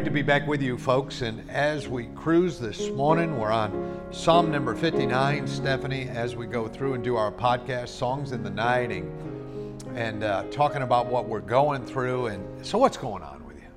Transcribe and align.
Great 0.00 0.06
to 0.06 0.10
be 0.12 0.22
back 0.22 0.46
with 0.46 0.62
you, 0.62 0.78
folks. 0.78 1.20
And 1.20 1.50
as 1.50 1.86
we 1.86 2.06
cruise 2.14 2.58
this 2.58 2.88
morning, 2.88 3.38
we're 3.38 3.50
on 3.50 4.00
Psalm 4.10 4.50
number 4.50 4.74
59, 4.74 5.46
Stephanie, 5.46 6.08
as 6.08 6.34
we 6.34 6.46
go 6.46 6.66
through 6.66 6.94
and 6.94 7.04
do 7.04 7.16
our 7.16 7.30
podcast, 7.30 7.88
Songs 7.88 8.32
in 8.32 8.42
the 8.42 8.48
Night, 8.48 8.90
and, 8.90 9.82
and 9.94 10.24
uh, 10.24 10.44
talking 10.44 10.80
about 10.80 11.08
what 11.08 11.28
we're 11.28 11.40
going 11.40 11.84
through. 11.84 12.28
And 12.28 12.64
so, 12.64 12.78
what's 12.78 12.96
going 12.96 13.22
on 13.22 13.46
with 13.46 13.58
you? 13.58 13.68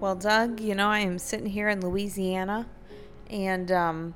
Well, 0.00 0.16
Doug, 0.16 0.58
you 0.58 0.74
know, 0.74 0.88
I 0.88 0.98
am 0.98 1.16
sitting 1.16 1.46
here 1.46 1.68
in 1.68 1.80
Louisiana 1.80 2.66
and 3.30 3.70
um, 3.70 4.14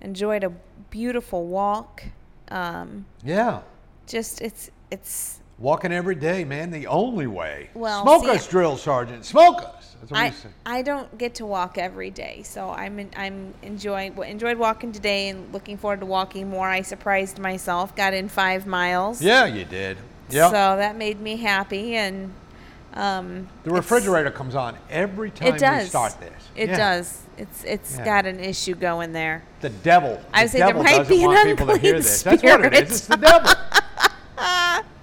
enjoyed 0.00 0.42
a 0.42 0.50
beautiful 0.90 1.46
walk. 1.46 2.02
Um, 2.48 3.06
Yeah, 3.22 3.60
just, 4.08 4.40
it's, 4.40 4.72
it's, 4.90 5.38
walking 5.58 5.92
every 5.92 6.14
day, 6.14 6.44
man, 6.44 6.70
the 6.70 6.86
only 6.86 7.26
way. 7.26 7.70
Well, 7.74 8.02
Smoke 8.02 8.24
see, 8.24 8.30
us, 8.30 8.46
drill 8.48 8.76
sergeant. 8.76 9.24
Smoke 9.24 9.62
us. 9.62 9.96
That's 10.00 10.12
what 10.12 10.20
I, 10.20 10.24
we 10.28 10.34
say. 10.34 10.48
I 10.64 10.82
don't 10.82 11.18
get 11.18 11.34
to 11.36 11.46
walk 11.46 11.76
every 11.78 12.10
day, 12.10 12.42
so 12.44 12.70
I'm 12.70 12.98
in, 13.00 13.10
I'm 13.16 13.52
enjoying 13.62 14.16
enjoyed 14.18 14.56
walking 14.56 14.92
today 14.92 15.28
and 15.28 15.52
looking 15.52 15.76
forward 15.76 16.00
to 16.00 16.06
walking 16.06 16.48
more. 16.48 16.68
I 16.68 16.82
surprised 16.82 17.38
myself, 17.38 17.94
got 17.96 18.14
in 18.14 18.28
five 18.28 18.66
miles. 18.66 19.20
Yeah, 19.20 19.46
you 19.46 19.64
did. 19.64 19.98
Yeah. 20.30 20.46
So 20.48 20.52
that 20.52 20.96
made 20.96 21.20
me 21.20 21.36
happy, 21.36 21.96
and 21.96 22.32
um, 22.94 23.48
the 23.64 23.70
refrigerator 23.70 24.30
comes 24.30 24.54
on 24.54 24.76
every 24.88 25.30
time 25.30 25.54
It 25.54 25.58
does 25.58 25.84
we 25.84 25.88
start 25.88 26.20
this. 26.20 26.48
It 26.54 26.68
Yeah. 26.68 26.76
does. 26.76 27.22
It's 27.36 27.64
it's 27.64 27.96
Yeah. 27.98 28.04
got 28.04 28.26
an 28.26 28.38
issue 28.38 28.74
going 28.76 29.12
there. 29.12 29.42
The 29.62 29.70
devil. 29.70 30.20
I 30.32 30.40
the 30.40 30.44
would 30.44 30.50
say 30.52 30.58
there 30.58 30.74
might 30.74 31.08
be 31.08 31.22
an 31.22 31.28
want 31.30 31.44
people 31.48 31.66
to 31.66 31.78
hear 31.78 31.96
unclean 31.96 32.02
this. 32.02 32.22
That's 32.22 32.42
what 32.42 32.60
it 32.60 32.72
spirit. 32.72 32.74
is. 32.84 32.90
It's 32.92 33.06
the 33.08 33.16
devil. 33.16 33.52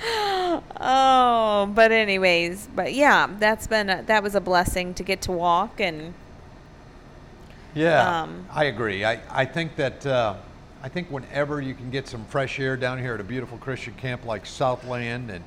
Oh, 0.00 1.70
but 1.74 1.90
anyways, 1.90 2.68
but 2.74 2.94
yeah, 2.94 3.28
that's 3.38 3.66
been 3.66 3.90
a, 3.90 4.02
that 4.02 4.22
was 4.22 4.34
a 4.34 4.40
blessing 4.40 4.94
to 4.94 5.02
get 5.02 5.20
to 5.22 5.32
walk 5.32 5.80
and 5.80 6.14
Yeah, 7.74 8.22
Um, 8.22 8.46
I 8.52 8.64
agree. 8.64 9.04
I, 9.04 9.20
I 9.30 9.44
think 9.44 9.76
that 9.76 10.06
uh, 10.06 10.34
I 10.82 10.88
think 10.88 11.10
whenever 11.10 11.60
you 11.60 11.74
can 11.74 11.90
get 11.90 12.06
some 12.06 12.24
fresh 12.26 12.60
air 12.60 12.76
down 12.76 12.98
here 12.98 13.14
at 13.14 13.20
a 13.20 13.24
beautiful 13.24 13.58
Christian 13.58 13.94
camp 13.94 14.24
like 14.24 14.46
Southland, 14.46 15.30
and 15.30 15.44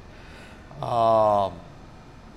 um, 0.84 1.54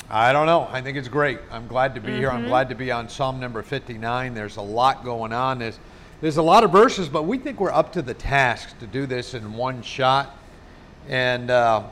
I 0.09 0.33
don't 0.33 0.47
know, 0.47 0.69
I 0.71 0.81
think 0.81 0.97
it's 0.97 1.09
great. 1.09 1.41
I'm 1.51 1.67
glad 1.67 1.95
to 1.97 2.01
be 2.01 2.12
here. 2.12 2.28
Mm-hmm. 2.28 2.37
I'm 2.37 2.47
glad 2.47 2.69
to 2.69 2.75
be 2.75 2.93
on 2.93 3.09
Psalm 3.09 3.41
number 3.41 3.62
59. 3.62 4.34
There's 4.34 4.56
a 4.56 4.62
lot 4.62 5.05
going 5.05 5.33
on. 5.33 5.59
There's 5.59 5.78
there's 6.21 6.37
a 6.37 6.43
lot 6.43 6.65
of 6.65 6.71
verses, 6.71 7.09
but 7.09 7.25
we 7.25 7.39
think 7.39 7.61
we're 7.61 7.73
up 7.73 7.93
to 7.95 8.03
the 8.03 8.15
task 8.15 8.78
to 8.78 8.87
do 8.87 9.05
this 9.05 9.34
in 9.34 9.53
one 9.53 9.83
shot. 9.83 10.39
And 11.09 11.51
uh, 11.51 11.83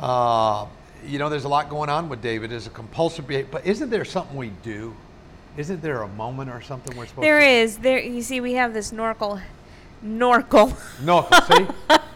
uh, 0.00 0.66
you 1.06 1.18
know, 1.18 1.28
there's 1.28 1.44
a 1.44 1.48
lot 1.48 1.68
going 1.68 1.90
on 1.90 2.08
with 2.08 2.22
David. 2.22 2.50
There's 2.50 2.66
a 2.66 2.70
compulsive 2.70 3.26
behavior, 3.26 3.48
but 3.52 3.66
isn't 3.66 3.90
there 3.90 4.04
something 4.04 4.36
we 4.36 4.50
do? 4.62 4.94
Isn't 5.56 5.82
there 5.82 6.02
a 6.02 6.08
moment 6.08 6.50
or 6.50 6.60
something 6.60 6.96
we're 6.96 7.06
supposed 7.06 7.24
there 7.24 7.40
to 7.40 7.46
is 7.46 7.78
there 7.78 7.98
you 7.98 8.22
see 8.22 8.40
we 8.40 8.52
have 8.54 8.72
this 8.72 8.92
Norkel 8.92 9.40
Norkel. 10.04 10.76
No, 11.04 11.26
see, 11.48 11.66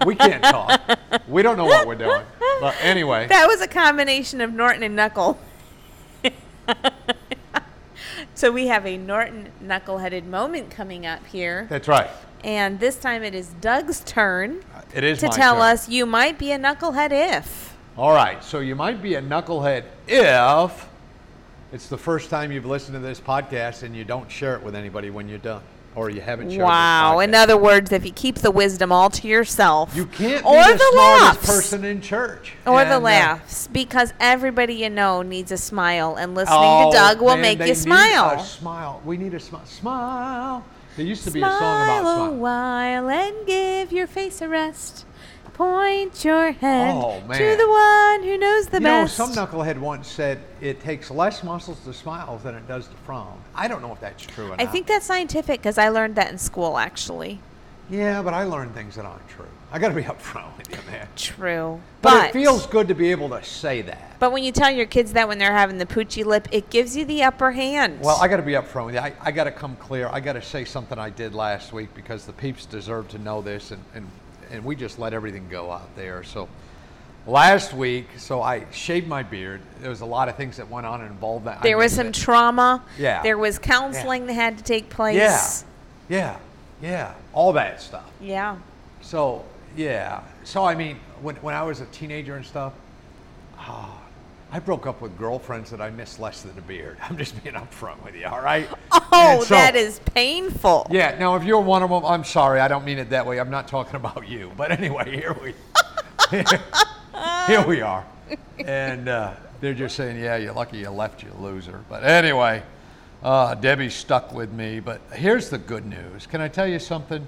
we 0.06 0.14
can't 0.14 0.42
talk. 0.44 0.80
We 1.28 1.42
don't 1.42 1.56
know 1.56 1.64
what 1.64 1.86
we're 1.86 1.94
doing. 1.96 2.22
But 2.60 2.76
anyway, 2.80 3.26
that 3.28 3.46
was 3.46 3.60
a 3.60 3.68
combination 3.68 4.40
of 4.40 4.52
Norton 4.52 4.82
and 4.82 4.94
Knuckle. 4.94 5.38
so 8.34 8.52
we 8.52 8.68
have 8.68 8.86
a 8.86 8.96
Norton 8.96 9.50
knuckle-headed 9.60 10.26
moment 10.26 10.70
coming 10.70 11.06
up 11.06 11.26
here, 11.26 11.66
that's 11.68 11.88
right. 11.88 12.08
and 12.44 12.78
this 12.78 12.96
time 12.96 13.24
it 13.24 13.34
is 13.34 13.48
Doug's 13.60 14.00
turn 14.00 14.62
It 14.94 15.02
is 15.02 15.18
to 15.18 15.28
tell 15.28 15.54
turn. 15.54 15.62
us 15.62 15.88
you 15.88 16.06
might 16.06 16.38
be 16.38 16.52
a 16.52 16.58
knucklehead 16.58 17.10
if. 17.10 17.71
All 17.96 18.14
right, 18.14 18.42
so 18.42 18.60
you 18.60 18.74
might 18.74 19.02
be 19.02 19.16
a 19.16 19.22
knucklehead 19.22 19.84
if 20.08 20.88
it's 21.72 21.88
the 21.88 21.98
first 21.98 22.30
time 22.30 22.50
you've 22.50 22.64
listened 22.64 22.94
to 22.94 23.00
this 23.00 23.20
podcast 23.20 23.82
and 23.82 23.94
you 23.94 24.02
don't 24.02 24.30
share 24.30 24.56
it 24.56 24.62
with 24.62 24.74
anybody 24.74 25.10
when 25.10 25.28
you're 25.28 25.36
done, 25.38 25.62
or 25.94 26.08
you 26.08 26.22
haven't 26.22 26.48
shared. 26.48 26.62
Wow. 26.62 27.18
In 27.18 27.34
other 27.34 27.58
words, 27.58 27.92
if 27.92 28.06
you 28.06 28.12
keep 28.12 28.36
the 28.36 28.50
wisdom 28.50 28.92
all 28.92 29.10
to 29.10 29.28
yourself, 29.28 29.94
you 29.94 30.06
can't 30.06 30.42
or 30.46 30.52
be 30.52 30.72
the, 30.72 30.78
the 30.78 30.90
smartest 30.92 30.96
laughs. 30.96 31.46
person 31.46 31.84
in 31.84 32.00
church, 32.00 32.54
Or 32.66 32.80
And, 32.80 33.04
the 33.04 33.10
uh, 33.10 33.38
because 33.72 34.14
everybody 34.18 34.74
you 34.74 34.88
know 34.88 35.20
needs 35.20 35.52
a 35.52 35.58
smile, 35.58 36.16
and 36.16 36.34
listening 36.34 36.58
oh, 36.58 36.90
to 36.92 36.96
Doug 36.96 37.20
will 37.20 37.36
man, 37.36 37.42
make 37.42 37.58
you 37.58 37.66
need 37.66 37.76
smile. 37.76 38.40
A 38.40 38.44
smile. 38.44 39.02
We 39.04 39.18
need 39.18 39.34
a 39.34 39.40
smile. 39.40 39.66
Smile. 39.66 40.64
There 40.96 41.04
used 41.04 41.24
to 41.24 41.30
be 41.30 41.40
smile 41.40 41.54
a 41.54 41.58
song 41.58 41.88
about 41.88 42.00
a 42.00 42.16
smile. 42.16 42.34
while 42.36 43.10
and 43.10 43.46
give 43.46 43.92
your 43.92 44.06
face 44.06 44.40
a 44.40 44.48
rest. 44.48 45.04
Point 45.54 46.24
your 46.24 46.52
hand 46.52 46.98
Oh, 46.98 47.20
to 47.20 47.56
the 47.56 47.68
one 47.68 48.22
who 48.22 48.38
knows 48.38 48.66
the 48.68 48.78
you 48.78 48.84
know, 48.84 49.02
best. 49.02 49.16
some 49.16 49.32
knucklehead 49.32 49.78
once 49.78 50.08
said 50.08 50.38
it 50.60 50.80
takes 50.80 51.10
less 51.10 51.42
muscles 51.44 51.78
to 51.80 51.92
smile 51.92 52.38
than 52.38 52.54
it 52.54 52.66
does 52.66 52.88
to 52.88 52.94
frown. 53.04 53.38
I 53.54 53.68
don't 53.68 53.82
know 53.82 53.92
if 53.92 54.00
that's 54.00 54.22
true 54.22 54.48
or 54.50 54.54
I 54.54 54.64
not. 54.64 54.72
think 54.72 54.86
that's 54.86 55.04
scientific 55.04 55.60
because 55.60 55.76
I 55.78 55.90
learned 55.90 56.14
that 56.16 56.30
in 56.30 56.38
school, 56.38 56.78
actually. 56.78 57.38
Yeah, 57.90 58.22
but 58.22 58.32
I 58.32 58.44
learned 58.44 58.74
things 58.74 58.94
that 58.94 59.04
aren't 59.04 59.28
true. 59.28 59.44
I 59.70 59.78
got 59.78 59.88
to 59.88 59.94
be 59.94 60.02
upfront 60.04 60.56
with 60.56 60.70
you, 60.70 60.78
man. 60.90 61.06
True, 61.16 61.80
But, 62.00 62.28
it 62.30 62.32
feels 62.32 62.66
good 62.66 62.88
to 62.88 62.94
be 62.94 63.10
able 63.10 63.28
to 63.30 63.42
say 63.44 63.82
that. 63.82 64.16
But 64.18 64.32
when 64.32 64.44
you 64.44 64.52
tell 64.52 64.70
your 64.70 64.86
kids 64.86 65.12
that 65.12 65.28
when 65.28 65.38
they're 65.38 65.52
having 65.52 65.76
the 65.76 65.84
poochy 65.86 66.24
lip, 66.24 66.48
it 66.50 66.70
gives 66.70 66.96
you 66.96 67.04
the 67.04 67.22
upper 67.24 67.50
hand. 67.50 68.00
Well, 68.00 68.16
I 68.20 68.28
got 68.28 68.36
to 68.38 68.42
be 68.42 68.52
upfront 68.52 68.86
with 68.86 68.94
you. 68.94 69.00
I, 69.00 69.12
I 69.20 69.30
got 69.32 69.44
to 69.44 69.50
come 69.50 69.76
clear. 69.76 70.08
I 70.10 70.20
got 70.20 70.34
to 70.34 70.42
say 70.42 70.64
something 70.64 70.98
I 70.98 71.10
did 71.10 71.34
last 71.34 71.72
week 71.74 71.92
because 71.94 72.24
the 72.24 72.32
peeps 72.32 72.64
deserve 72.64 73.08
to 73.08 73.18
know 73.18 73.42
this, 73.42 73.70
and, 73.72 73.82
and, 73.94 74.06
and 74.52 74.64
we 74.64 74.76
just 74.76 74.98
let 74.98 75.12
everything 75.14 75.48
go 75.48 75.70
out 75.70 75.94
there. 75.96 76.22
So 76.22 76.48
last 77.26 77.72
week, 77.72 78.06
so 78.18 78.42
I 78.42 78.70
shaved 78.70 79.08
my 79.08 79.22
beard. 79.22 79.60
There 79.80 79.90
was 79.90 80.02
a 80.02 80.06
lot 80.06 80.28
of 80.28 80.36
things 80.36 80.58
that 80.58 80.68
went 80.68 80.86
on 80.86 81.00
and 81.00 81.10
involved 81.10 81.46
that. 81.46 81.58
I 81.58 81.62
there 81.62 81.78
was 81.78 81.92
some 81.92 82.08
it. 82.08 82.14
trauma. 82.14 82.84
Yeah. 82.98 83.22
There 83.22 83.38
was 83.38 83.58
counseling 83.58 84.26
that 84.26 84.34
had 84.34 84.58
to 84.58 84.64
take 84.64 84.90
place. 84.90 85.16
Yeah, 85.16 85.48
yeah, 86.08 86.36
yeah, 86.82 87.14
all 87.32 87.52
that 87.54 87.80
stuff. 87.80 88.08
Yeah. 88.20 88.58
So 89.00 89.44
yeah, 89.76 90.22
so 90.44 90.64
I 90.64 90.74
mean, 90.74 90.98
when 91.22 91.36
when 91.36 91.54
I 91.54 91.62
was 91.62 91.80
a 91.80 91.86
teenager 91.86 92.36
and 92.36 92.44
stuff, 92.44 92.74
ah, 93.56 94.01
I 94.54 94.58
broke 94.58 94.86
up 94.86 95.00
with 95.00 95.16
girlfriends 95.16 95.70
that 95.70 95.80
I 95.80 95.88
missed 95.88 96.20
less 96.20 96.42
than 96.42 96.56
a 96.58 96.60
beard. 96.60 96.98
I'm 97.02 97.16
just 97.16 97.42
being 97.42 97.54
upfront 97.56 98.04
with 98.04 98.14
you, 98.14 98.26
all 98.26 98.42
right? 98.42 98.68
Oh, 99.14 99.42
so- 99.44 99.54
that 99.54 99.76
is 99.76 99.98
painful. 100.14 100.86
Yeah. 100.90 101.18
Now, 101.18 101.36
if 101.36 101.44
you're 101.44 101.60
one 101.60 101.82
of 101.82 101.90
them, 101.90 102.02
I'm 102.04 102.24
sorry. 102.24 102.60
I 102.60 102.68
don't 102.68 102.84
mean 102.84 102.98
it 102.98 103.10
that 103.10 103.26
way. 103.26 103.38
I'm 103.40 103.50
not 103.50 103.68
talking 103.68 103.96
about 104.02 104.26
you. 104.26 104.52
But 104.56 104.70
anyway, 104.72 105.14
here 105.14 105.36
we 105.42 105.54
here 107.46 107.66
we 107.66 107.82
are, 107.82 108.06
and 108.64 109.08
uh, 109.10 109.34
they're 109.60 109.74
just 109.74 109.96
saying, 109.96 110.18
"Yeah, 110.18 110.36
you're 110.36 110.54
lucky 110.54 110.78
you 110.78 110.88
left, 110.88 111.22
you 111.22 111.30
loser." 111.38 111.84
But 111.90 112.04
anyway, 112.04 112.62
uh, 113.22 113.54
Debbie's 113.54 113.94
stuck 113.94 114.32
with 114.32 114.50
me. 114.52 114.80
But 114.80 115.02
here's 115.12 115.50
the 115.50 115.58
good 115.58 115.84
news. 115.84 116.26
Can 116.26 116.40
I 116.40 116.48
tell 116.48 116.66
you 116.66 116.78
something? 116.78 117.26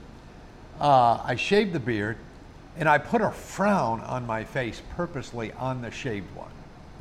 Uh, 0.81 1.21
I 1.23 1.37
shaved 1.37 1.75
the 1.75 1.81
beard, 1.81 2.17
and 2.79 2.89
I 2.89 2.97
put 2.97 3.21
a 3.21 3.31
frown 3.31 4.01
on 4.01 4.27
my 4.27 4.43
face 4.43 4.81
purposely 4.97 5.53
on 5.53 5.83
the 5.83 5.91
shaved 5.91 6.35
one. 6.35 6.49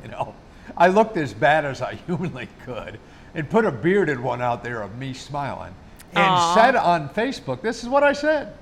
You 0.04 0.10
know, 0.10 0.34
I 0.76 0.88
looked 0.88 1.16
as 1.16 1.32
bad 1.32 1.64
as 1.64 1.80
I 1.82 1.94
humanly 2.06 2.48
could, 2.64 3.00
and 3.34 3.48
put 3.48 3.64
a 3.64 3.72
bearded 3.72 4.20
one 4.20 4.40
out 4.40 4.62
there 4.62 4.82
of 4.82 4.96
me 4.98 5.14
smiling, 5.14 5.74
and 6.12 6.26
Aw. 6.26 6.54
said 6.54 6.76
on 6.76 7.08
Facebook, 7.08 7.62
"This 7.62 7.82
is 7.82 7.88
what 7.88 8.02
I 8.04 8.12
said. 8.12 8.52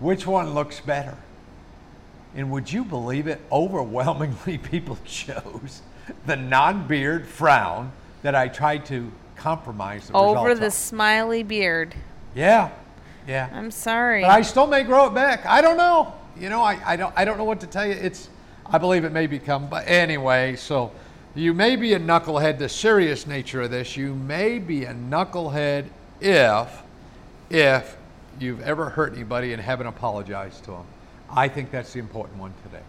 Which 0.00 0.26
one 0.26 0.54
looks 0.54 0.80
better?" 0.80 1.16
And 2.34 2.50
would 2.50 2.72
you 2.72 2.84
believe 2.84 3.26
it? 3.26 3.40
Overwhelmingly, 3.52 4.58
people 4.62 4.98
chose 5.04 5.82
the 6.26 6.36
non-beard 6.36 7.26
frown 7.26 7.92
that 8.22 8.34
I 8.34 8.48
tried 8.48 8.86
to 8.86 9.10
compromise 9.36 10.08
the 10.08 10.14
Over 10.14 10.54
the 10.54 10.66
on. 10.66 10.70
smiley 10.70 11.42
beard. 11.42 11.94
Yeah, 12.34 12.70
yeah. 13.26 13.48
I'm 13.52 13.70
sorry. 13.70 14.22
But 14.22 14.30
I 14.30 14.42
still 14.42 14.66
may 14.66 14.82
grow 14.82 15.06
it 15.06 15.14
back. 15.14 15.44
I 15.46 15.60
don't 15.60 15.76
know. 15.76 16.14
You 16.38 16.48
know, 16.48 16.62
I, 16.62 16.78
I 16.86 16.96
don't 16.96 17.12
I 17.16 17.24
don't 17.24 17.36
know 17.36 17.44
what 17.44 17.60
to 17.60 17.66
tell 17.66 17.86
you. 17.86 17.92
It's 17.92 18.28
I 18.70 18.78
believe 18.78 19.04
it 19.04 19.12
may 19.12 19.26
become 19.26 19.68
but 19.68 19.86
anyway, 19.88 20.56
so 20.56 20.92
you 21.34 21.54
may 21.54 21.76
be 21.76 21.94
a 21.94 22.00
knucklehead, 22.00 22.58
the 22.58 22.68
serious 22.68 23.26
nature 23.26 23.62
of 23.62 23.70
this, 23.70 23.96
you 23.96 24.14
may 24.14 24.58
be 24.58 24.84
a 24.84 24.94
knucklehead 24.94 25.86
if 26.20 26.82
if 27.50 27.96
you've 28.40 28.60
ever 28.60 28.90
hurt 28.90 29.14
anybody 29.14 29.52
and 29.52 29.62
haven't 29.62 29.86
apologized 29.86 30.64
to 30.64 30.72
them. 30.72 30.84
I 31.30 31.48
think 31.48 31.70
that's 31.70 31.92
the 31.92 31.98
important 31.98 32.38
one 32.38 32.52
today. 32.64 32.82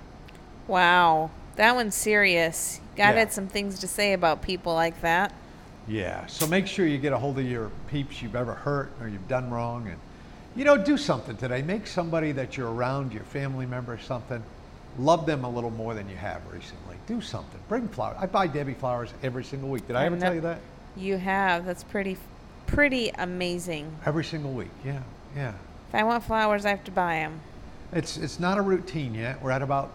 wow. 0.67 1.29
That 1.55 1.75
one's 1.75 1.95
serious. 1.95 2.79
God 2.95 3.09
Yeah. 3.09 3.19
had 3.19 3.33
some 3.33 3.47
things 3.47 3.79
to 3.79 3.87
say 3.87 4.13
about 4.13 4.41
people 4.41 4.73
like 4.73 5.01
that. 5.01 5.33
Yeah. 5.89 6.25
So 6.27 6.47
make 6.47 6.67
sure 6.67 6.85
you 6.85 6.97
get 6.97 7.11
a 7.11 7.17
hold 7.17 7.37
of 7.37 7.45
your 7.45 7.69
peeps 7.89 8.21
you've 8.21 8.35
ever 8.35 8.53
hurt 8.53 8.91
or 9.01 9.09
you've 9.09 9.27
done 9.27 9.49
wrong, 9.49 9.87
and 9.87 9.97
you 10.55 10.63
know, 10.63 10.77
do 10.77 10.95
something 10.97 11.35
today. 11.35 11.61
Make 11.61 11.85
somebody 11.85 12.31
that 12.33 12.55
you're 12.55 12.71
around, 12.71 13.11
your 13.11 13.23
family 13.23 13.65
member, 13.65 13.93
or 13.93 13.97
something. 13.97 14.41
Love 15.00 15.25
them 15.25 15.46
a 15.46 15.50
little 15.50 15.72
more 15.72 15.94
than 15.94 16.10
you 16.10 16.18
have 16.18 16.42
recently. 16.51 16.98
Do 17.07 17.22
something. 17.22 17.60
Bring 17.69 17.88
flowers. 17.88 18.18
I 18.19 18.25
buy 18.25 18.48
Debbie 18.48 18.74
flowers 18.74 19.13
every 19.24 19.46
single 19.46 19.69
week. 19.69 19.88
Did 19.88 19.96
I 19.96 20.01
I've 20.01 20.12
ever 20.12 20.19
tell 20.19 20.36
you 20.36 20.42
that? 20.42 20.60
You 20.98 21.18
have. 21.18 21.66
That's 21.66 21.86
pretty, 21.86 22.18
pretty 22.68 23.10
amazing. 23.18 23.96
Every 24.06 24.25
single 24.25 24.51
week. 24.51 24.72
Yeah. 24.84 25.01
Yeah. 25.38 25.54
If 25.88 25.96
I 25.96 26.04
want 26.04 26.25
flowers, 26.25 26.66
I 26.66 26.72
have 26.72 26.84
to 26.84 26.92
buy 26.92 27.16
them. 27.16 27.40
It's 27.94 28.18
it's 28.18 28.40
not 28.42 28.57
a 28.57 28.62
routine 28.62 29.16
yet. 29.16 29.42
We're 29.42 29.51
at 29.51 29.62
about 29.62 29.92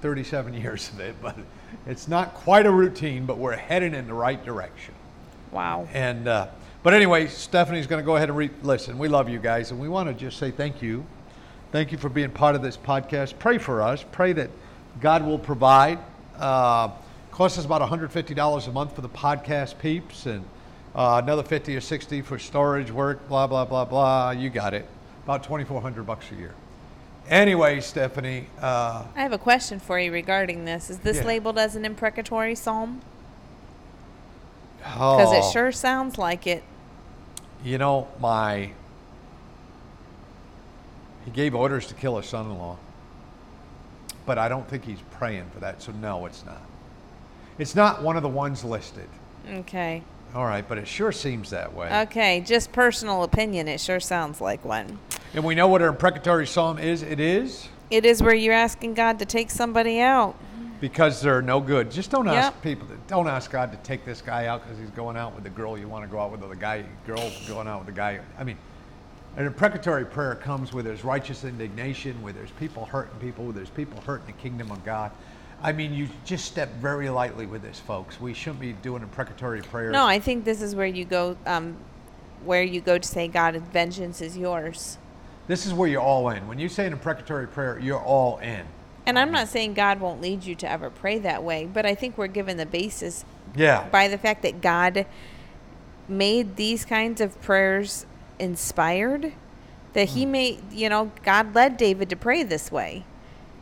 37 0.00 0.54
years 0.62 0.88
of 0.90 1.00
it, 1.00 1.16
but 1.20 1.36
it's 1.86 2.06
not 2.06 2.32
quite 2.34 2.66
a 2.66 2.70
routine. 2.70 3.26
But 3.26 3.36
we're 3.38 3.56
heading 3.56 3.94
in 3.94 4.06
the 4.06 4.14
right 4.14 4.42
direction. 4.44 4.94
Wow. 5.50 5.88
And 5.92 6.28
uh, 6.28 6.46
but 6.84 6.94
anyway, 6.94 7.26
Stephanie's 7.26 7.88
going 7.88 8.00
to 8.00 8.06
go 8.06 8.14
ahead 8.14 8.28
and 8.28 8.38
re- 8.38 8.50
listen. 8.62 8.96
We 8.96 9.08
love 9.08 9.28
you 9.28 9.40
guys, 9.40 9.72
and 9.72 9.80
we 9.80 9.88
want 9.88 10.08
to 10.08 10.14
just 10.14 10.38
say 10.38 10.52
thank 10.52 10.80
you, 10.80 11.04
thank 11.72 11.92
you 11.92 11.98
for 11.98 12.08
being 12.08 12.30
part 12.30 12.54
of 12.54 12.62
this 12.62 12.76
podcast. 12.76 13.38
Pray 13.38 13.58
for 13.58 13.82
us. 13.82 14.04
Pray 14.12 14.32
that 14.34 14.50
God 15.00 15.24
will 15.24 15.38
provide. 15.38 15.98
Uh, 16.38 16.90
costs 17.30 17.58
us 17.58 17.64
about 17.64 17.80
150 17.80 18.34
dollars 18.34 18.66
a 18.66 18.72
month 18.72 18.94
for 18.94 19.00
the 19.02 19.08
podcast 19.08 19.78
peeps, 19.78 20.26
and 20.26 20.44
uh, 20.94 21.20
another 21.22 21.42
50 21.42 21.76
or 21.76 21.80
60 21.80 22.22
for 22.22 22.38
storage 22.38 22.90
work. 22.90 23.26
Blah 23.28 23.46
blah 23.46 23.64
blah 23.64 23.84
blah. 23.84 24.30
You 24.30 24.50
got 24.50 24.74
it. 24.74 24.86
About 25.24 25.42
2,400 25.44 26.06
bucks 26.06 26.30
a 26.32 26.34
year. 26.34 26.54
Anyway, 27.28 27.80
Stephanie. 27.80 28.46
Uh, 28.60 29.04
I 29.14 29.22
have 29.22 29.32
a 29.32 29.38
question 29.38 29.78
for 29.78 30.00
you 30.00 30.10
regarding 30.10 30.64
this. 30.64 30.90
Is 30.90 30.98
this 30.98 31.18
Yeah. 31.18 31.24
labeled 31.24 31.58
as 31.58 31.76
an 31.76 31.84
imprecatory 31.84 32.56
psalm? 32.56 33.02
Because 34.78 35.32
oh, 35.32 35.38
it 35.38 35.52
sure 35.52 35.70
sounds 35.70 36.18
like 36.18 36.46
it. 36.46 36.64
You 37.62 37.78
know, 37.78 38.08
my 38.18 38.72
he 41.24 41.30
gave 41.30 41.54
orders 41.54 41.86
to 41.88 41.94
kill 41.94 42.16
his 42.16 42.26
son-in-law, 42.26 42.76
but 44.26 44.38
I 44.38 44.48
don't 44.48 44.68
think 44.68 44.84
he's 44.84 45.02
praying 45.12 45.50
for 45.52 45.60
that. 45.60 45.82
So 45.82 45.92
no, 45.92 46.26
it's 46.26 46.44
not. 46.44 46.60
It's 47.58 47.74
not 47.74 48.02
one 48.02 48.16
of 48.16 48.22
the 48.22 48.28
ones 48.28 48.64
listed. 48.64 49.08
Okay. 49.48 50.02
All 50.34 50.44
right, 50.44 50.66
but 50.66 50.78
it 50.78 50.86
sure 50.86 51.12
seems 51.12 51.50
that 51.50 51.74
way. 51.74 52.02
Okay. 52.02 52.40
Just 52.40 52.72
personal 52.72 53.24
opinion. 53.24 53.66
It 53.68 53.80
sure 53.80 54.00
sounds 54.00 54.40
like 54.40 54.64
one. 54.64 54.98
and 55.34 55.44
we 55.44 55.54
know 55.54 55.68
what 55.68 55.82
an 55.82 55.88
imprecatory 55.88 56.46
psalm 56.46 56.78
is. 56.78 57.02
It 57.02 57.20
is 57.20 57.68
It 57.90 58.04
is 58.04 58.22
where 58.22 58.34
you're 58.34 58.54
asking 58.54 58.94
God 58.94 59.18
to 59.18 59.24
take 59.24 59.50
somebody 59.50 60.00
out. 60.00 60.36
because 60.80 61.20
they're 61.20 61.42
no 61.42 61.60
good. 61.60 61.90
Just 61.90 62.10
don't 62.10 62.26
ask 62.28 62.54
Yep. 62.54 62.62
people. 62.62 62.86
To, 62.88 62.96
don't 63.08 63.28
ask 63.28 63.50
God 63.50 63.70
to 63.72 63.78
take 63.78 64.04
this 64.06 64.22
guy 64.22 64.46
out 64.46 64.62
because 64.62 64.78
he's 64.78 64.88
going 64.90 65.16
out 65.16 65.34
with 65.34 65.44
the 65.44 65.50
girl 65.50 65.76
you 65.76 65.88
want 65.88 66.04
to 66.04 66.10
go 66.10 66.18
out 66.20 66.30
with, 66.30 66.42
or 66.42 66.48
the 66.48 66.56
guy 66.56 66.84
girl 67.06 67.30
going 67.48 67.66
out 67.68 67.80
with 67.84 67.86
the 67.86 67.92
guy. 68.00 68.20
I 68.38 68.44
mean, 68.44 68.56
an 69.36 69.46
imprecatory 69.46 70.04
prayer 70.04 70.34
comes 70.34 70.72
where 70.72 70.82
there's 70.82 71.04
righteous 71.04 71.44
indignation, 71.44 72.20
where 72.22 72.32
there's 72.32 72.50
people 72.52 72.84
hurting 72.84 73.18
people, 73.20 73.44
where 73.44 73.52
there's 73.52 73.70
people 73.70 74.00
hurting 74.02 74.26
the 74.26 74.32
kingdom 74.32 74.70
of 74.70 74.84
God. 74.84 75.12
I 75.62 75.72
mean, 75.72 75.92
you 75.92 76.08
just 76.24 76.46
step 76.46 76.72
very 76.76 77.10
lightly 77.10 77.46
with 77.46 77.62
this, 77.62 77.78
folks. 77.78 78.20
We 78.20 78.32
shouldn't 78.34 78.60
be 78.60 78.72
doing 78.72 79.02
imprecatory 79.02 79.60
prayers. 79.62 79.92
No, 79.92 80.06
I 80.06 80.18
think 80.18 80.44
this 80.44 80.62
is 80.62 80.74
where 80.74 80.86
you 80.86 81.04
go. 81.04 81.36
Um, 81.46 81.76
where 82.44 82.62
you 82.62 82.80
go 82.80 82.96
to 82.96 83.06
say, 83.06 83.28
God, 83.28 83.54
vengeance 83.70 84.22
is 84.22 84.36
yours. 84.38 84.96
this 85.46 85.66
is 85.66 85.74
where 85.74 85.88
you're 85.90 86.00
all 86.00 86.30
in. 86.30 86.48
When 86.48 86.58
you 86.58 86.70
say 86.70 86.86
an 86.86 86.92
imprecatory 86.94 87.46
prayer, 87.46 87.78
you're 87.78 88.00
all 88.02 88.38
in. 88.38 88.64
And 89.04 89.18
I'm 89.18 89.30
not 89.30 89.48
saying 89.48 89.74
God 89.74 90.00
won't 90.00 90.22
lead 90.22 90.44
you 90.44 90.54
to 90.56 90.70
ever 90.70 90.88
pray 90.88 91.18
that 91.18 91.42
way, 91.44 91.66
but 91.66 91.84
I 91.84 91.94
think 91.94 92.16
we're 92.16 92.28
given 92.28 92.56
the 92.56 92.64
basis 92.64 93.26
Yeah. 93.54 93.86
by 93.90 94.08
the 94.08 94.16
fact 94.16 94.40
that 94.42 94.62
God 94.62 95.04
made 96.08 96.56
these 96.56 96.84
kinds 96.86 97.20
of 97.20 97.38
prayers 97.42 98.06
inspired 98.40 99.32
that 99.92 100.10
he 100.10 100.24
Hmm. 100.24 100.30
made 100.32 100.72
you 100.72 100.88
know 100.88 101.10
God 101.24 101.54
led 101.54 101.76
David 101.76 102.08
to 102.10 102.16
pray 102.16 102.42
this 102.42 102.70
way 102.72 103.04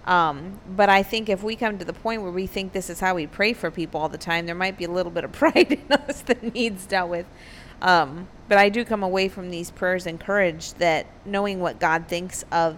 um, 0.06 0.58
but 0.74 0.88
I 0.88 1.02
think 1.02 1.28
if 1.28 1.42
we 1.42 1.54
come 1.54 1.76
to 1.78 1.84
the 1.84 1.92
point 1.92 2.22
where 2.22 2.30
we 2.32 2.46
think 2.46 2.72
this 2.72 2.88
is 2.88 3.00
how 3.00 3.14
we 3.14 3.26
pray 3.26 3.52
for 3.52 3.70
people 3.70 4.00
all 4.00 4.08
the 4.08 4.16
time 4.18 4.46
there 4.46 4.54
might 4.54 4.78
be 4.78 4.84
a 4.84 4.90
little 4.90 5.12
bit 5.12 5.24
of 5.24 5.32
pride 5.42 5.72
in 5.72 5.92
us 5.92 6.22
that 6.22 6.54
needs 6.54 6.86
dealt 6.86 7.10
with 7.10 7.26
um, 7.82 8.26
but 8.48 8.58
I 8.58 8.70
do 8.70 8.84
come 8.84 9.02
away 9.02 9.28
from 9.28 9.50
these 9.50 9.70
prayers 9.70 10.06
encouraged 10.06 10.78
that 10.78 11.06
knowing 11.24 11.60
what 11.60 11.78
God 11.78 12.08
thinks 12.08 12.44
of 12.50 12.76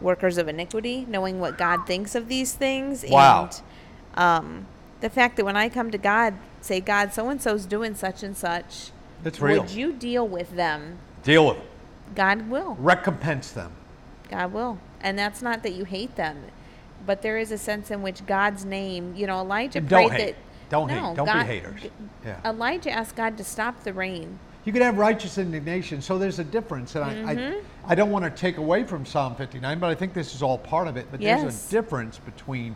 workers 0.00 0.36
of 0.38 0.48
iniquity 0.48 1.06
knowing 1.08 1.40
what 1.40 1.56
God 1.56 1.86
thinks 1.86 2.14
of 2.14 2.28
these 2.28 2.52
things 2.54 3.04
Wow. 3.08 3.44
and 3.50 3.62
um, 4.16 4.66
the 5.00 5.10
fact 5.10 5.36
that 5.36 5.44
when 5.44 5.56
I 5.56 5.68
come 5.68 5.90
to 5.90 5.98
God, 5.98 6.34
say, 6.62 6.80
God, 6.80 7.12
so 7.12 7.28
and 7.28 7.42
so's 7.42 7.66
doing 7.66 7.94
such 7.94 8.22
and 8.22 8.34
such, 8.36 8.90
It's 9.24 9.38
real. 9.40 9.60
would 9.62 9.70
you 9.72 9.92
deal 9.92 10.26
with 10.26 10.54
them? 10.56 10.98
Deal 11.24 11.46
with 11.48 11.56
them. 11.56 11.66
God 12.14 12.48
will. 12.50 12.74
Recompense 12.78 13.50
them. 13.50 13.72
God 14.30 14.52
will. 14.52 14.78
And 15.00 15.18
that's 15.18 15.42
not 15.42 15.62
that 15.64 15.72
you 15.74 15.84
hate 15.84 16.14
them, 16.16 16.38
but 17.06 17.22
there 17.22 17.38
is 17.38 17.50
a 17.52 17.58
sense 17.58 17.90
in 17.90 18.02
which 18.02 18.24
God's 18.26 18.64
name, 18.64 19.14
you 19.16 19.26
know, 19.26 19.40
Elijah 19.40 19.78
And 19.78 19.88
prayed 19.88 20.02
don't 20.08 20.12
hate. 20.12 20.26
that. 20.26 20.36
Don't 20.70 20.88
no, 20.88 20.94
hate. 21.08 21.16
Don't 21.16 21.26
be 21.26 21.32
God- 21.32 21.46
haters. 21.46 21.80
Yeah. 22.24 22.40
Elijah 22.44 22.90
asked 22.90 23.16
God 23.16 23.36
to 23.38 23.44
stop 23.44 23.82
the 23.84 23.92
rain. 23.92 24.38
You 24.64 24.72
could 24.72 24.80
have 24.80 24.96
righteous 24.96 25.36
indignation. 25.36 26.00
So 26.00 26.16
there's 26.16 26.38
a 26.38 26.44
difference. 26.44 26.94
And 26.94 27.04
I, 27.04 27.34
Mm-hmm. 27.34 27.58
I, 27.86 27.92
I 27.92 27.94
don't 27.94 28.10
want 28.10 28.24
to 28.24 28.30
take 28.30 28.56
away 28.56 28.84
from 28.84 29.04
Psalm 29.04 29.34
59, 29.34 29.78
but 29.78 29.90
I 29.90 29.94
think 29.94 30.14
this 30.14 30.34
is 30.34 30.42
all 30.42 30.56
part 30.56 30.88
of 30.88 30.96
it. 30.96 31.06
But 31.10 31.20
there's 31.20 31.66
a 31.66 31.70
difference 31.70 32.18
between 32.18 32.74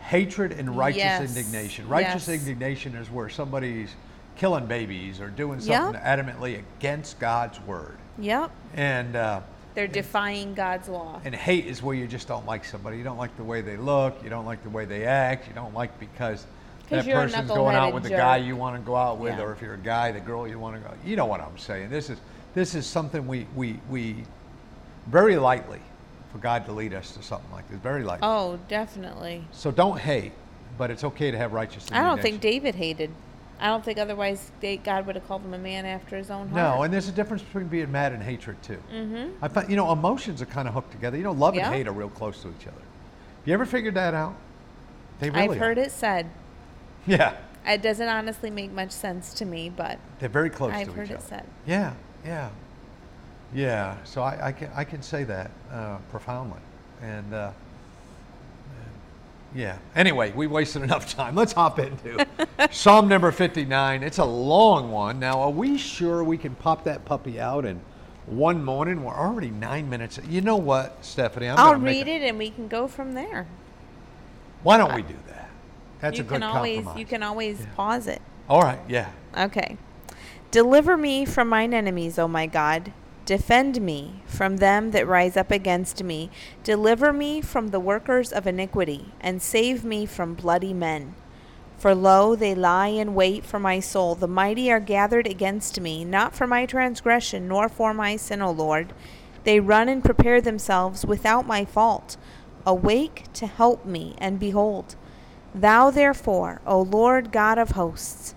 hatred 0.00 0.52
and 0.52 0.74
righteous 0.74 0.98
Yes. 1.02 1.36
indignation. 1.36 1.86
Righteous 1.86 2.28
Yes. 2.28 2.40
indignation 2.40 2.94
is 2.94 3.10
where 3.10 3.28
somebody's 3.28 3.90
killing 4.38 4.66
babies 4.66 5.20
or 5.20 5.28
doing 5.28 5.60
Yep. 5.60 5.82
something 5.82 6.00
adamantly 6.00 6.58
against 6.78 7.18
God's 7.18 7.60
word. 7.62 7.96
Yep. 8.18 8.50
And, 8.74 9.14
uh, 9.16 9.40
They're 9.74 9.86
defying 9.86 10.54
God's 10.54 10.88
law. 10.88 11.20
and 11.24 11.34
hate 11.34 11.66
is 11.66 11.82
where 11.82 11.94
you 11.94 12.06
just 12.06 12.26
don't 12.28 12.46
like 12.46 12.64
somebody. 12.64 12.96
You 12.96 13.04
don't 13.04 13.18
like 13.18 13.36
the 13.36 13.44
way 13.44 13.60
they 13.60 13.76
look. 13.76 14.22
You 14.24 14.30
don't 14.30 14.46
like 14.46 14.62
the 14.62 14.70
way 14.70 14.84
they 14.86 15.04
act. 15.04 15.46
You 15.48 15.54
don't 15.54 15.74
like 15.74 15.98
because 16.00 16.46
that 16.88 17.04
person's 17.04 17.48
going 17.48 17.76
out 17.76 17.90
knuckleheaded 17.90 17.94
with 17.94 18.02
the 18.04 18.08
guy 18.10 18.38
you 18.38 18.56
want 18.56 18.76
to 18.76 18.82
go 18.86 18.96
out 18.96 19.18
with, 19.18 19.36
Yeah. 19.36 19.44
or 19.44 19.52
if 19.52 19.60
you're 19.60 19.74
a 19.74 19.78
guy, 19.78 20.10
the 20.12 20.20
girl 20.20 20.48
you 20.48 20.58
want 20.58 20.76
to 20.76 20.80
go. 20.88 20.94
You 21.04 21.16
know 21.16 21.26
what 21.26 21.40
I'm 21.40 21.58
saying? 21.58 21.90
This 21.90 22.08
is 22.08 22.18
this 22.54 22.74
is 22.74 22.86
something 22.86 23.26
we 23.26 23.46
we 23.54 23.78
we 23.90 24.24
very 25.06 25.36
lightly 25.36 25.80
for 26.32 26.38
God 26.38 26.64
to 26.66 26.72
lead 26.72 26.94
us 26.94 27.12
to 27.12 27.22
something 27.22 27.50
like 27.52 27.68
this. 27.68 27.78
Very 27.80 28.04
lightly. 28.04 28.26
Oh, 28.26 28.58
definitely. 28.68 29.44
So 29.52 29.70
don't 29.70 29.98
hate, 29.98 30.32
but 30.76 30.90
it's 30.90 31.04
okay 31.04 31.30
to 31.30 31.36
have 31.38 31.52
righteous. 31.52 31.86
I 31.92 32.02
don't 32.02 32.20
think. 32.22 32.40
David 32.40 32.74
hated. 32.74 33.10
I 33.60 33.66
don't 33.66 33.84
think 33.84 33.98
otherwise 33.98 34.52
they, 34.60 34.76
God 34.76 35.06
would 35.06 35.16
have 35.16 35.26
called 35.26 35.42
him 35.42 35.52
a 35.54 35.58
man 35.58 35.84
after 35.84 36.16
his 36.16 36.30
own 36.30 36.48
heart. 36.48 36.76
No, 36.76 36.82
and 36.82 36.92
there's 36.94 37.08
a 37.08 37.12
difference 37.12 37.42
between 37.42 37.66
being 37.66 37.90
mad 37.90 38.12
and 38.12 38.22
hatred 38.22 38.62
too. 38.62 38.80
Mm-hmm. 38.92 39.44
I 39.44 39.48
find 39.48 39.68
you 39.68 39.76
know 39.76 39.90
emotions 39.92 40.40
are 40.42 40.46
kind 40.46 40.68
of 40.68 40.74
hooked 40.74 40.92
together. 40.92 41.16
You 41.16 41.24
know, 41.24 41.32
love 41.32 41.54
Yeah. 41.54 41.66
and 41.66 41.74
hate 41.74 41.88
are 41.88 41.92
real 41.92 42.08
close 42.10 42.40
to 42.42 42.48
each 42.48 42.66
other. 42.66 42.76
Have 42.80 43.46
you 43.46 43.54
ever 43.54 43.66
figured 43.66 43.94
that 43.94 44.14
out? 44.14 44.34
They 45.20 45.30
really 45.30 45.54
I've 45.54 45.56
heard 45.56 45.78
are. 45.78 45.82
it 45.82 45.92
said. 45.92 46.30
Yeah, 47.06 47.34
It 47.66 47.80
doesn't 47.80 48.08
honestly 48.08 48.50
make 48.50 48.70
much 48.70 48.90
sense 48.90 49.32
to 49.34 49.44
me, 49.46 49.70
but 49.70 49.98
they're 50.18 50.28
very 50.28 50.50
close 50.50 50.72
I've 50.74 50.92
heard 50.92 51.10
it 51.10 51.22
said. 51.22 51.46
Yeah, 51.66 51.94
yeah, 52.24 52.50
yeah. 53.54 53.96
So 54.04 54.22
I, 54.22 54.48
I 54.48 54.52
can 54.52 54.70
I 54.74 54.84
can 54.84 55.02
say 55.02 55.24
that 55.24 55.50
uh, 55.72 55.98
profoundly, 56.10 56.60
and 57.02 57.32
uh, 57.32 57.50
yeah. 59.54 59.78
Anyway, 59.94 60.32
we 60.32 60.46
wasted 60.46 60.82
enough 60.82 61.14
time. 61.14 61.34
Let's 61.34 61.52
hop 61.52 61.78
into 61.78 62.26
Psalm 62.70 63.08
number 63.08 63.30
fifty-nine. 63.32 64.02
It's 64.02 64.18
a 64.18 64.24
long 64.24 64.90
one. 64.90 65.18
Now, 65.18 65.40
are 65.40 65.50
we 65.50 65.78
sure 65.78 66.22
we 66.24 66.36
can 66.38 66.54
pop 66.54 66.84
that 66.84 67.04
puppy 67.04 67.40
out 67.40 67.64
in 67.64 67.80
one 68.26 68.64
morning? 68.64 69.02
We're 69.04 69.14
already 69.14 69.50
nine 69.50 69.88
minutes. 69.88 70.18
You 70.28 70.40
know 70.40 70.56
what, 70.56 71.04
Stephanie? 71.04 71.48
I'm 71.48 71.58
I'll 71.58 71.76
read 71.76 72.08
a- 72.08 72.10
it 72.10 72.22
and 72.22 72.38
we 72.38 72.50
can 72.50 72.68
go 72.68 72.88
from 72.88 73.14
there. 73.14 73.46
Why 74.62 74.76
don't 74.76 74.94
we 74.94 75.02
do 75.02 75.14
that? 75.28 75.50
That's 76.00 76.18
you 76.18 76.24
a 76.24 76.26
good 76.26 76.34
can 76.34 76.42
always 76.42 76.76
compromise. 76.76 76.98
you 76.98 77.06
can 77.06 77.22
always 77.22 77.66
pause 77.74 78.06
it. 78.06 78.20
All 78.48 78.62
right. 78.62 78.80
Yeah. 78.88 79.10
Okay. 79.36 79.76
Deliver 80.50 80.96
me 80.96 81.24
from 81.24 81.48
mine 81.48 81.74
enemies, 81.74 82.18
O 82.18 82.26
my 82.26 82.46
God. 82.46 82.92
Defend 83.28 83.82
me 83.82 84.22
from 84.24 84.56
them 84.56 84.92
that 84.92 85.06
rise 85.06 85.36
up 85.36 85.50
against 85.50 86.02
me. 86.02 86.30
Deliver 86.64 87.12
me 87.12 87.42
from 87.42 87.68
the 87.68 87.78
workers 87.78 88.32
of 88.32 88.46
iniquity, 88.46 89.12
and 89.20 89.42
save 89.42 89.84
me 89.84 90.06
from 90.06 90.32
bloody 90.32 90.72
men. 90.72 91.14
For 91.76 91.94
lo, 91.94 92.34
they 92.34 92.54
lie 92.54 92.86
in 92.86 93.14
wait 93.14 93.44
for 93.44 93.58
my 93.58 93.80
soul. 93.80 94.14
The 94.14 94.26
mighty 94.26 94.72
are 94.72 94.80
gathered 94.80 95.26
against 95.26 95.78
me, 95.78 96.06
not 96.06 96.34
for 96.34 96.46
my 96.46 96.64
transgression, 96.64 97.48
nor 97.48 97.68
for 97.68 97.92
my 97.92 98.16
sin, 98.16 98.40
O 98.40 98.50
Lord. 98.50 98.94
They 99.44 99.60
run 99.60 99.90
and 99.90 100.02
prepare 100.02 100.40
themselves 100.40 101.04
without 101.04 101.46
my 101.46 101.66
fault. 101.66 102.16
Awake 102.64 103.24
to 103.34 103.46
help 103.46 103.84
me, 103.84 104.14
and 104.16 104.40
behold, 104.40 104.96
Thou 105.54 105.90
therefore, 105.90 106.62
O 106.66 106.80
Lord 106.80 107.30
God 107.30 107.58
of 107.58 107.72
hosts, 107.72 108.34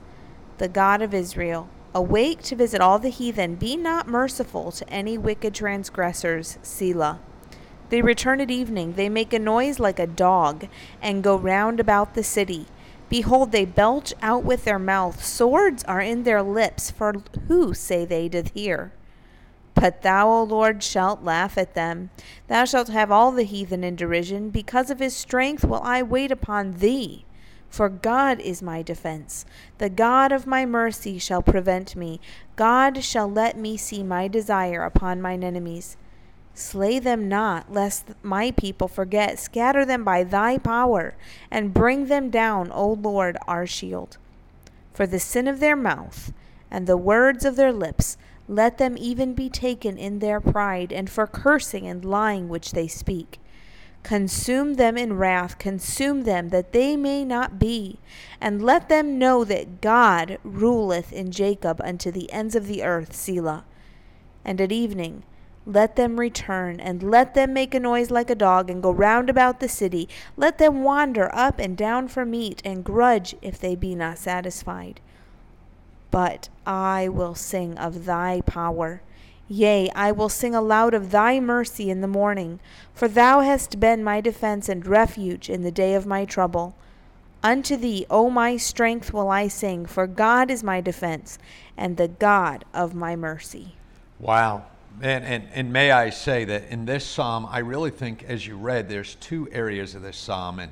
the 0.57 0.67
God 0.67 1.01
of 1.01 1.13
Israel, 1.13 1.69
awake 1.93 2.41
to 2.43 2.55
visit 2.55 2.81
all 2.81 2.99
the 2.99 3.09
heathen. 3.09 3.55
Be 3.55 3.75
not 3.75 4.07
merciful 4.07 4.71
to 4.71 4.89
any 4.89 5.17
wicked 5.17 5.53
transgressors. 5.53 6.57
Selah. 6.61 7.19
They 7.89 8.01
return 8.01 8.39
at 8.39 8.49
evening. 8.49 8.93
They 8.93 9.09
make 9.09 9.33
a 9.33 9.39
noise 9.39 9.79
like 9.79 9.99
a 9.99 10.07
dog 10.07 10.67
and 11.01 11.23
go 11.23 11.35
round 11.35 11.79
about 11.79 12.13
the 12.13 12.23
city. 12.23 12.67
Behold, 13.09 13.51
they 13.51 13.65
belch 13.65 14.13
out 14.21 14.45
with 14.45 14.63
their 14.63 14.79
mouth. 14.79 15.25
Swords 15.25 15.83
are 15.83 15.99
in 15.99 16.23
their 16.23 16.41
lips. 16.41 16.89
For 16.89 17.15
who, 17.49 17.73
say 17.73 18.05
they, 18.05 18.29
doth 18.29 18.53
hear? 18.53 18.93
But 19.73 20.01
thou, 20.01 20.29
O 20.29 20.43
Lord, 20.43 20.83
shalt 20.83 21.23
laugh 21.23 21.57
at 21.57 21.73
them. 21.73 22.11
Thou 22.47 22.63
shalt 22.63 22.87
have 22.87 23.11
all 23.11 23.33
the 23.33 23.43
heathen 23.43 23.83
in 23.83 23.97
derision. 23.97 24.49
Because 24.49 24.89
of 24.89 24.99
his 24.99 25.15
strength 25.15 25.65
will 25.65 25.81
I 25.83 26.01
wait 26.01 26.31
upon 26.31 26.73
thee. 26.73 27.25
For 27.71 27.87
God 27.87 28.41
is 28.41 28.61
my 28.61 28.81
defense. 28.81 29.45
The 29.77 29.89
God 29.89 30.33
of 30.33 30.45
my 30.45 30.65
mercy 30.65 31.17
shall 31.17 31.41
prevent 31.41 31.95
me. 31.95 32.19
God 32.57 33.01
shall 33.01 33.31
let 33.31 33.57
me 33.57 33.77
see 33.77 34.03
my 34.03 34.27
desire 34.27 34.83
upon 34.83 35.21
mine 35.21 35.41
enemies. 35.41 35.95
Slay 36.53 36.99
them 36.99 37.29
not, 37.29 37.71
lest 37.71 38.09
my 38.21 38.51
people 38.51 38.89
forget. 38.89 39.39
Scatter 39.39 39.85
them 39.85 40.03
by 40.03 40.25
thy 40.25 40.57
power, 40.57 41.15
and 41.49 41.73
bring 41.73 42.07
them 42.07 42.29
down, 42.29 42.69
O 42.73 42.91
Lord, 42.91 43.37
our 43.47 43.65
shield. 43.65 44.17
For 44.93 45.07
the 45.07 45.19
sin 45.19 45.47
of 45.47 45.61
their 45.61 45.77
mouth 45.77 46.33
and 46.69 46.87
the 46.87 46.97
words 46.97 47.45
of 47.45 47.55
their 47.55 47.71
lips, 47.71 48.17
let 48.49 48.79
them 48.79 48.97
even 48.97 49.33
be 49.33 49.49
taken 49.49 49.97
in 49.97 50.19
their 50.19 50.41
pride, 50.41 50.91
and 50.91 51.09
for 51.09 51.25
cursing 51.25 51.87
and 51.87 52.03
lying 52.03 52.49
which 52.49 52.73
they 52.73 52.87
speak. 52.89 53.39
Consume 54.03 54.73
them 54.75 54.97
in 54.97 55.13
wrath, 55.13 55.57
consume 55.57 56.23
them, 56.23 56.49
that 56.49 56.73
they 56.73 56.97
may 56.97 57.23
not 57.23 57.59
be. 57.59 57.99
And 58.39 58.63
let 58.63 58.89
them 58.89 59.19
know 59.19 59.43
that 59.43 59.79
God 59.81 60.37
ruleth 60.43 61.13
in 61.13 61.31
Jacob 61.31 61.79
unto 61.83 62.11
the 62.11 62.31
ends 62.31 62.55
of 62.55 62.67
the 62.67 62.83
earth, 62.83 63.13
Selah. 63.13 63.63
And 64.43 64.59
at 64.59 64.71
evening, 64.71 65.23
let 65.65 65.95
them 65.95 66.19
return, 66.19 66.79
and 66.79 67.03
let 67.03 67.35
them 67.35 67.53
make 67.53 67.75
a 67.75 67.79
noise 67.79 68.09
like 68.09 68.31
a 68.31 68.35
dog, 68.35 68.71
and 68.71 68.81
go 68.81 68.89
round 68.89 69.29
about 69.29 69.59
the 69.59 69.69
city. 69.69 70.09
Let 70.35 70.57
them 70.57 70.83
wander 70.83 71.33
up 71.35 71.59
and 71.59 71.77
down 71.77 72.07
for 72.07 72.25
meat, 72.25 72.61
and 72.65 72.83
grudge 72.83 73.35
if 73.43 73.59
they 73.59 73.75
be 73.75 73.93
not 73.93 74.17
satisfied. 74.17 74.99
But 76.09 76.49
I 76.65 77.07
will 77.07 77.35
sing 77.35 77.77
of 77.77 78.05
thy 78.05 78.41
power. 78.41 79.03
Yea, 79.51 79.89
I 79.93 80.13
will 80.13 80.29
sing 80.29 80.55
aloud 80.55 80.93
of 80.93 81.11
thy 81.11 81.37
mercy 81.41 81.89
in 81.89 81.99
the 81.99 82.07
morning, 82.07 82.61
for 82.93 83.09
thou 83.09 83.41
hast 83.41 83.81
been 83.81 84.01
my 84.01 84.21
defense 84.21 84.69
and 84.69 84.87
refuge 84.87 85.49
in 85.49 85.61
the 85.61 85.73
day 85.73 85.93
of 85.93 86.05
my 86.05 86.23
trouble. 86.23 86.73
Unto 87.43 87.75
thee, 87.75 88.05
O 88.09 88.29
my 88.29 88.55
strength, 88.55 89.11
will 89.11 89.29
I 89.29 89.49
sing, 89.49 89.85
for 89.85 90.07
God 90.07 90.49
is 90.49 90.63
my 90.63 90.79
defense 90.79 91.37
and 91.75 91.97
the 91.97 92.07
God 92.07 92.63
of 92.73 92.95
my 92.95 93.17
mercy. 93.17 93.75
Wow. 94.21 94.63
And, 95.01 95.25
and, 95.25 95.43
and 95.53 95.73
may 95.73 95.91
I 95.91 96.11
say 96.11 96.45
that 96.45 96.69
in 96.69 96.85
this 96.85 97.05
psalm, 97.05 97.45
I 97.49 97.59
really 97.59 97.91
think, 97.91 98.23
as 98.23 98.47
you 98.47 98.55
read, 98.55 98.87
there's 98.87 99.15
two 99.15 99.49
areas 99.51 99.95
of 99.95 100.01
this 100.01 100.15
psalm. 100.15 100.59
And, 100.59 100.71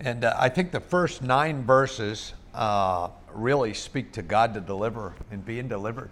and 0.00 0.24
uh, 0.24 0.34
I 0.36 0.48
think 0.48 0.72
the 0.72 0.80
first 0.80 1.22
nine 1.22 1.62
verses 1.62 2.32
uh, 2.52 3.10
really 3.32 3.74
speak 3.74 4.10
to 4.14 4.22
God 4.22 4.54
to 4.54 4.60
deliver 4.60 5.14
and 5.30 5.46
being 5.46 5.68
delivered. 5.68 6.10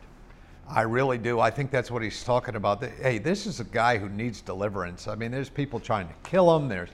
I 0.69 0.83
really 0.83 1.19
do. 1.19 1.39
I 1.39 1.51
think 1.51 1.71
that's 1.71 1.91
what 1.91 2.03
he's 2.03 2.25
talking 2.25 2.57
about. 2.57 2.83
Hey, 2.85 3.19
this 3.19 3.47
is 3.47 3.61
a 3.61 3.65
guy 3.65 3.99
who 3.99 4.09
needs 4.09 4.41
deliverance. 4.41 5.07
I 5.07 5.15
mean, 5.15 5.31
there's 5.31 5.49
people 5.49 5.79
trying 5.79 6.09
to 6.09 6.15
kill 6.29 6.55
him. 6.57 6.69
There's 6.69 6.91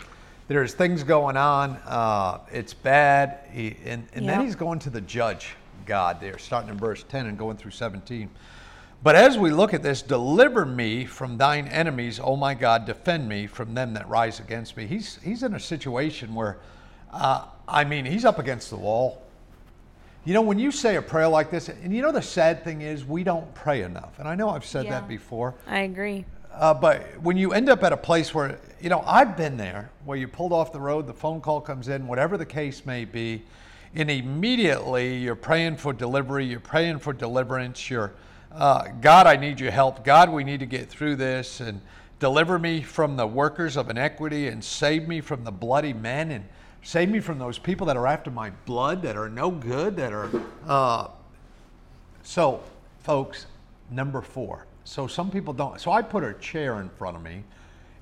there's 0.49 0.75
things 0.75 1.03
going 1.03 1.37
on. 1.37 1.77
Uh, 1.87 2.41
it's 2.51 2.75
bad. 2.75 3.41
He, 3.51 3.77
and 3.85 4.07
and 4.13 4.29
then 4.29 4.45
he's 4.45 4.57
going 4.57 4.79
to 4.81 4.91
the 4.91 5.01
judge, 5.01 5.55
God, 5.87 6.21
there, 6.21 6.37
starting 6.37 6.71
in 6.71 6.77
verse 6.77 7.05
10 7.09 7.27
and 7.27 7.39
going 7.39 7.57
through 7.57 7.71
17. 7.71 8.29
But 9.03 9.17
as 9.17 9.37
we 9.37 9.51
look 9.51 9.75
at 9.75 9.83
this, 9.83 10.01
deliver 10.01 10.65
me 10.65 11.07
from 11.07 11.37
thine 11.37 11.67
enemies, 11.67 12.21
O 12.23 12.37
my 12.37 12.55
God, 12.55 12.85
defend 12.85 13.29
me 13.29 13.49
from 13.49 13.75
them 13.75 13.95
that 13.95 14.09
rise 14.09 14.39
against 14.39 14.77
me. 14.77 14.87
He's, 14.87 15.19
he's 15.25 15.43
in 15.43 15.55
a 15.55 15.61
situation 15.61 16.35
where, 16.37 16.59
uh, 17.13 17.47
I 17.67 17.83
mean, 17.83 18.05
he's 18.05 18.25
up 18.25 18.39
against 18.39 18.71
the 18.71 18.77
wall. 18.77 19.23
You 20.25 20.35
know, 20.35 20.43
when 20.43 20.59
you 20.59 20.71
say 20.71 20.97
a 20.97 21.03
prayer 21.03 21.27
like 21.27 21.51
this, 21.51 21.69
and 21.69 21.93
you 21.95 22.01
know 22.01 22.13
the 22.13 22.23
sad 22.23 22.63
thing 22.63 22.83
is, 22.83 23.05
we 23.05 23.25
don't 23.25 23.53
pray 23.55 23.83
enough. 23.83 24.21
And 24.21 24.29
I 24.29 24.37
know 24.37 24.51
I've 24.51 24.65
said 24.65 24.85
yeah, 24.85 24.93
that 24.93 25.09
before. 25.09 25.55
I 25.67 25.81
agree. 25.81 26.25
Uh, 26.53 26.73
but 26.75 27.21
when 27.23 27.37
you 27.37 27.53
end 27.53 27.69
up 27.69 27.83
at 27.83 27.93
a 27.93 27.97
place 27.97 28.33
where, 28.33 28.61
you 28.81 28.89
know, 28.89 29.03
I've 29.05 29.37
been 29.37 29.57
there, 29.57 29.91
where 30.05 30.17
you 30.17 30.29
pulled 30.29 30.53
off 30.53 30.73
the 30.73 30.81
road, 30.81 31.09
the 31.09 31.15
phone 31.15 31.41
call 31.41 31.61
comes 31.61 31.89
in, 31.89 32.07
whatever 32.07 32.37
the 32.37 32.47
case 32.47 32.87
may 32.87 33.05
be, 33.05 33.43
and 33.97 34.09
immediately 34.09 35.17
you're 35.17 35.35
praying 35.35 35.77
for 35.77 35.93
delivery, 35.93 36.47
you're 36.47 36.61
praying 36.61 37.01
for 37.01 37.13
deliverance, 37.13 37.91
you're, 37.91 38.13
uh, 38.53 38.89
God, 39.01 39.27
I 39.27 39.35
need 39.35 39.59
your 39.59 39.73
help. 39.73 40.05
God, 40.05 40.31
we 40.31 40.45
need 40.45 40.61
to 40.61 40.67
get 40.67 40.89
through 40.89 41.17
this 41.17 41.59
and 41.61 41.81
deliver 42.21 42.61
me 42.61 42.81
from 42.81 43.17
the 43.17 43.27
workers 43.27 43.77
of 43.77 43.91
iniquity 43.91 44.47
and 44.47 44.63
save 44.63 45.09
me 45.09 45.21
from 45.21 45.43
the 45.43 45.51
bloody 45.51 45.93
men 45.93 46.31
and 46.31 46.45
Save 46.83 47.11
me 47.11 47.21
from 47.21 47.39
those 47.39 47.59
people 47.59 47.87
that 47.87 47.97
are 47.97 48.07
after 48.07 48.31
my 48.31 48.51
blood, 48.67 49.03
that 49.03 49.17
are 49.17 49.29
no 49.29 49.51
good, 49.51 49.97
that 49.97 50.13
are. 50.13 50.31
Uh, 50.67 51.09
so, 52.23 52.61
folks, 53.03 53.47
number 53.91 54.21
four. 54.21 54.67
So, 54.85 55.07
some 55.07 55.31
people 55.31 55.53
don't. 55.53 55.81
So, 55.81 55.93
I 55.93 56.03
put 56.03 56.25
a 56.25 56.35
chair 56.35 56.81
in 56.81 56.89
front 56.91 57.17
of 57.17 57.23
me 57.23 57.45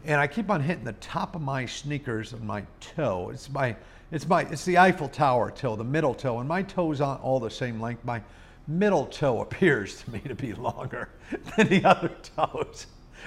and 0.05 0.21
I 0.21 0.27
keep 0.27 0.51
on 0.51 0.63
hitting 0.63 0.85
the 0.85 0.95
top 0.95 1.35
of 1.35 1.43
my 1.43 1.67
sneakers 1.67 2.33
and 2.33 2.43
my 2.43 2.65
toe. 2.81 3.31
It's 3.33 3.51
my. 3.51 3.77
It's 4.13 4.27
my 4.27 4.43
it's 4.43 4.65
the 4.65 4.77
Eiffel 4.77 5.09
Tower 5.09 5.53
toe, 5.53 5.77
the 5.77 5.85
middle 5.85 6.15
toe, 6.15 6.41
and 6.41 6.49
my 6.49 6.63
toes 6.65 7.01
aren't 7.01 7.23
all 7.23 7.39
the 7.39 7.51
same 7.51 7.81
length. 7.81 8.05
My 8.05 8.21
middle 8.67 9.07
toe 9.07 9.41
appears 9.43 10.03
to 10.03 10.11
me 10.11 10.21
to 10.21 10.35
be 10.35 10.53
longer 10.53 11.11
than 11.57 11.69
the 11.69 11.85
other 11.85 12.11
toes. 12.37 12.87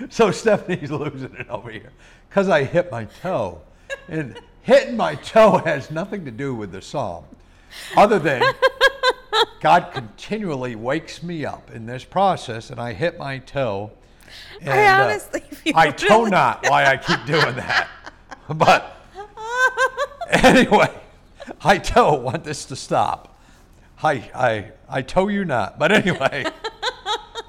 So 0.10 0.32
Stephanie's 0.32 0.92
losing 0.92 1.34
it 1.36 1.48
over 1.50 1.70
here 1.70 1.92
because 2.28 2.50
I 2.50 2.64
hit 2.64 2.92
my 2.92 3.06
toe. 3.06 3.62
And 4.10 4.38
hitting 4.64 4.98
my 4.98 5.16
toe 5.16 5.58
has 5.66 5.92
nothing 5.92 6.26
to 6.26 6.32
do 6.32 6.56
with 6.56 6.72
the 6.72 6.82
psalm, 6.82 7.26
other 7.96 8.18
than 8.18 8.42
God 9.62 9.92
continually 9.94 10.76
wakes 10.76 11.22
me 11.22 11.46
up 11.46 11.72
in 11.72 11.86
this 11.86 12.04
process, 12.04 12.70
and 12.70 12.80
I 12.80 12.94
hit 12.94 13.20
my 13.20 13.38
toe. 13.40 13.92
And, 14.62 14.72
I 14.72 14.88
uh, 14.88 15.04
honestly 15.04 15.42
uh, 15.42 15.56
feel 15.56 15.78
I 15.78 15.92
toe 15.92 16.20
really 16.20 16.32
not 16.32 16.68
why 16.68 16.86
I 16.86 16.98
keep 16.98 17.24
doing 17.26 17.56
that, 17.56 17.88
but 18.50 18.98
anyway, 20.32 20.90
I 21.64 21.78
don't 21.78 22.24
want 22.24 22.44
this 22.44 22.66
to 22.66 22.76
stop. 22.76 23.38
I 24.02 24.30
I 24.34 24.72
I 24.90 25.02
tow 25.02 25.28
you 25.28 25.46
not, 25.46 25.78
but 25.78 25.92
anyway, 25.92 26.46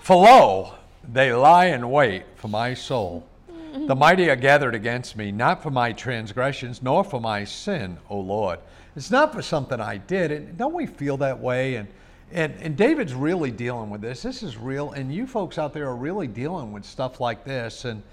for 0.01 0.17
lo, 0.17 0.75
they 1.13 1.33
lie 1.33 1.67
in 1.67 1.91
wait 1.91 2.25
for 2.37 2.49
my 2.49 2.75
soul. 2.75 3.27
The 3.75 3.97
mighty 3.97 4.31
are 4.31 4.37
gathered 4.37 4.77
against 4.77 5.17
me, 5.17 5.33
not 5.33 5.61
for 5.61 5.71
my 5.71 5.93
transgressions, 5.93 6.81
nor 6.81 7.03
for 7.03 7.21
my 7.21 7.43
sin, 7.43 7.99
O 8.09 8.21
Lord. 8.21 8.61
It's 8.95 9.11
not 9.11 9.33
for 9.33 9.43
something 9.43 9.81
I 9.81 9.97
did. 9.97 10.31
And 10.31 10.57
don't 10.57 10.75
we 10.75 10.87
feel 10.87 11.17
that 11.17 11.41
way? 11.41 11.75
And, 11.75 11.89
and, 12.31 12.55
and 12.61 12.77
David's 12.77 13.15
really 13.15 13.51
dealing 13.51 13.91
with 13.91 14.01
this. 14.01 14.23
This 14.23 14.45
is 14.45 14.57
real. 14.57 14.93
And 14.93 15.13
you 15.13 15.27
folks 15.27 15.59
out 15.59 15.73
there 15.73 15.89
are 15.89 15.97
really 15.97 16.29
dealing 16.29 16.71
with 16.71 16.85
stuff 16.85 17.19
like 17.19 17.45
this. 17.45 17.85
And, 17.85 18.05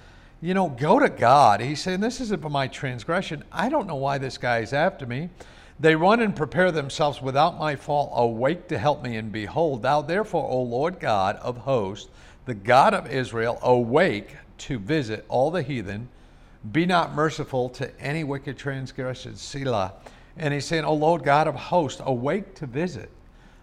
you 0.42 0.56
know, 0.56 0.70
go 0.70 0.98
to 0.98 1.10
God. 1.10 1.62
He's 1.62 1.80
saying, 1.80 2.00
This 2.00 2.20
isn't 2.22 2.42
for 2.42 2.50
my 2.50 2.68
transgression. 2.68 3.44
I 3.52 3.70
don't 3.70 3.86
know 3.86 3.96
why 3.96 4.18
this 4.18 4.40
guy 4.40 4.60
is 4.60 4.74
after 4.74 5.06
me. 5.06 5.30
They 5.80 5.96
run 5.96 6.22
and 6.22 6.36
prepare 6.36 6.72
themselves 6.72 7.22
without 7.22 7.60
my 7.60 7.76
fault. 7.76 8.12
Awake 8.16 8.68
to 8.70 8.80
help 8.80 9.04
me. 9.04 9.18
And 9.18 9.32
behold, 9.32 9.84
thou 9.84 10.02
therefore, 10.02 10.50
O 10.50 10.64
Lord 10.64 11.00
God 11.00 11.36
of 11.36 11.58
hosts, 11.58 12.10
the 12.46 12.56
God 12.56 12.96
of 12.96 13.12
Israel, 13.12 13.60
awake 13.62 14.36
to 14.62 14.80
visit 14.80 15.26
all 15.30 15.52
the 15.52 15.62
heathen. 15.62 16.10
Be 16.72 16.86
not 16.86 17.14
merciful 17.14 17.70
to 17.70 18.00
any 18.00 18.24
wicked 18.24 18.58
transgression, 18.58 19.36
Selah. 19.36 19.94
And 20.38 20.54
he's 20.54 20.66
saying, 20.66 20.86
Oh 20.86 20.94
Lord 20.94 21.24
God 21.24 21.48
of 21.48 21.56
hosts, 21.56 22.02
awake 22.06 22.56
to 22.56 22.66
visit. 22.66 23.10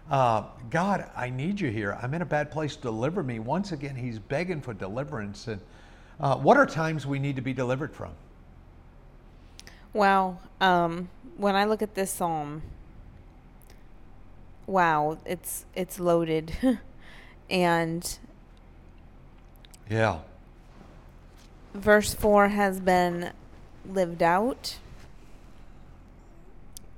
Uh, 0.09 0.43
God, 0.69 1.09
I 1.15 1.29
need 1.29 1.59
you 1.59 1.69
here. 1.69 1.97
I'm 2.01 2.13
in 2.13 2.21
a 2.21 2.25
bad 2.25 2.51
place. 2.51 2.75
Deliver 2.75 3.23
me. 3.23 3.39
Once 3.39 3.71
again, 3.71 3.95
he's 3.95 4.19
begging 4.19 4.59
for 4.59 4.73
deliverance. 4.73 5.47
And 5.47 5.61
uh, 6.19 6.35
what 6.37 6.57
are 6.57 6.65
times 6.65 7.05
we 7.05 7.19
need 7.19 7.35
to 7.35 7.41
be 7.41 7.53
delivered 7.53 7.93
from? 7.93 8.11
Wow. 9.93 10.39
Um, 10.59 11.09
when 11.37 11.55
I 11.55 11.65
look 11.65 11.81
at 11.81 11.95
this 11.95 12.11
psalm, 12.11 12.61
wow, 14.67 15.17
it's 15.25 15.65
it's 15.75 15.99
loaded, 15.99 16.53
and 17.49 18.19
yeah, 19.89 20.19
verse 21.73 22.13
4 22.13 22.49
has 22.49 22.79
been 22.79 23.31
lived 23.85 24.23
out. 24.23 24.77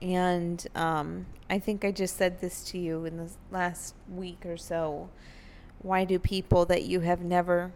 And 0.01 0.65
um, 0.75 1.27
I 1.49 1.59
think 1.59 1.85
I 1.85 1.91
just 1.91 2.17
said 2.17 2.41
this 2.41 2.63
to 2.65 2.77
you 2.77 3.05
in 3.05 3.17
the 3.17 3.29
last 3.51 3.93
week 4.09 4.45
or 4.45 4.57
so. 4.57 5.09
Why 5.79 6.05
do 6.05 6.17
people 6.19 6.65
that 6.65 6.83
you 6.83 7.01
have 7.01 7.21
never 7.21 7.71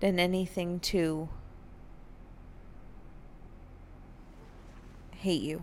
done 0.00 0.18
anything 0.18 0.80
to 0.80 1.28
hate 5.12 5.42
you? 5.42 5.62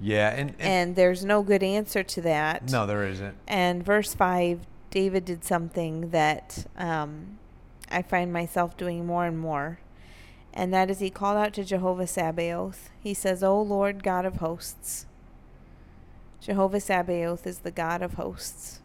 Yeah, 0.00 0.30
and, 0.30 0.50
and, 0.50 0.60
and 0.60 0.96
there's 0.96 1.24
no 1.24 1.42
good 1.42 1.62
answer 1.62 2.02
to 2.02 2.20
that. 2.22 2.70
No, 2.70 2.86
there 2.86 3.06
isn't. 3.06 3.36
And 3.46 3.84
verse 3.84 4.14
five, 4.14 4.60
David 4.90 5.24
did 5.24 5.44
something 5.44 6.10
that 6.10 6.66
um, 6.76 7.38
I 7.92 8.02
find 8.02 8.32
myself 8.32 8.76
doing 8.76 9.06
more 9.06 9.26
and 9.26 9.38
more. 9.38 9.80
And 10.54 10.72
that 10.74 10.90
is 10.90 10.98
he 11.00 11.10
called 11.10 11.38
out 11.38 11.54
to 11.54 11.64
Jehovah 11.64 12.06
Sabaoth. 12.06 12.90
He 13.00 13.14
says, 13.14 13.42
O 13.42 13.60
Lord 13.60 14.02
God 14.02 14.24
of 14.24 14.36
hosts. 14.36 15.06
Jehovah 16.40 16.80
Sabaoth 16.80 17.46
is 17.46 17.60
the 17.60 17.70
God 17.70 18.02
of 18.02 18.14
hosts. 18.14 18.80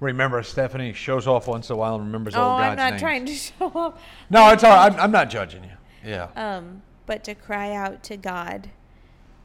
Remember, 0.00 0.42
Stephanie 0.42 0.92
shows 0.92 1.26
off 1.26 1.48
once 1.48 1.70
in 1.70 1.74
a 1.74 1.76
while 1.76 1.96
and 1.96 2.04
remembers 2.04 2.36
oh, 2.36 2.40
all 2.40 2.58
God's 2.58 2.70
I'm 2.72 2.76
not 2.76 2.90
names. 2.90 3.00
trying 3.00 3.26
to 3.26 3.34
show 3.34 3.72
off. 3.74 4.02
No, 4.30 4.50
it's 4.50 4.62
all 4.62 4.70
right. 4.70 4.92
I'm, 4.92 5.00
I'm 5.00 5.10
not 5.10 5.30
judging 5.30 5.64
you. 5.64 5.70
Yeah. 6.04 6.28
Um, 6.36 6.82
but 7.06 7.24
to 7.24 7.34
cry 7.34 7.72
out 7.72 8.02
to 8.04 8.16
God, 8.16 8.70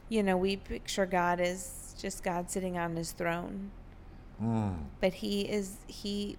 you 0.08 0.22
know, 0.22 0.36
we 0.36 0.56
picture 0.56 1.06
God 1.06 1.40
as 1.40 1.96
just 1.98 2.22
God 2.22 2.50
sitting 2.50 2.78
on 2.78 2.94
his 2.94 3.12
throne. 3.12 3.70
Mm. 4.40 4.76
But 5.00 5.14
he 5.14 5.42
is, 5.42 5.78
he, 5.86 6.36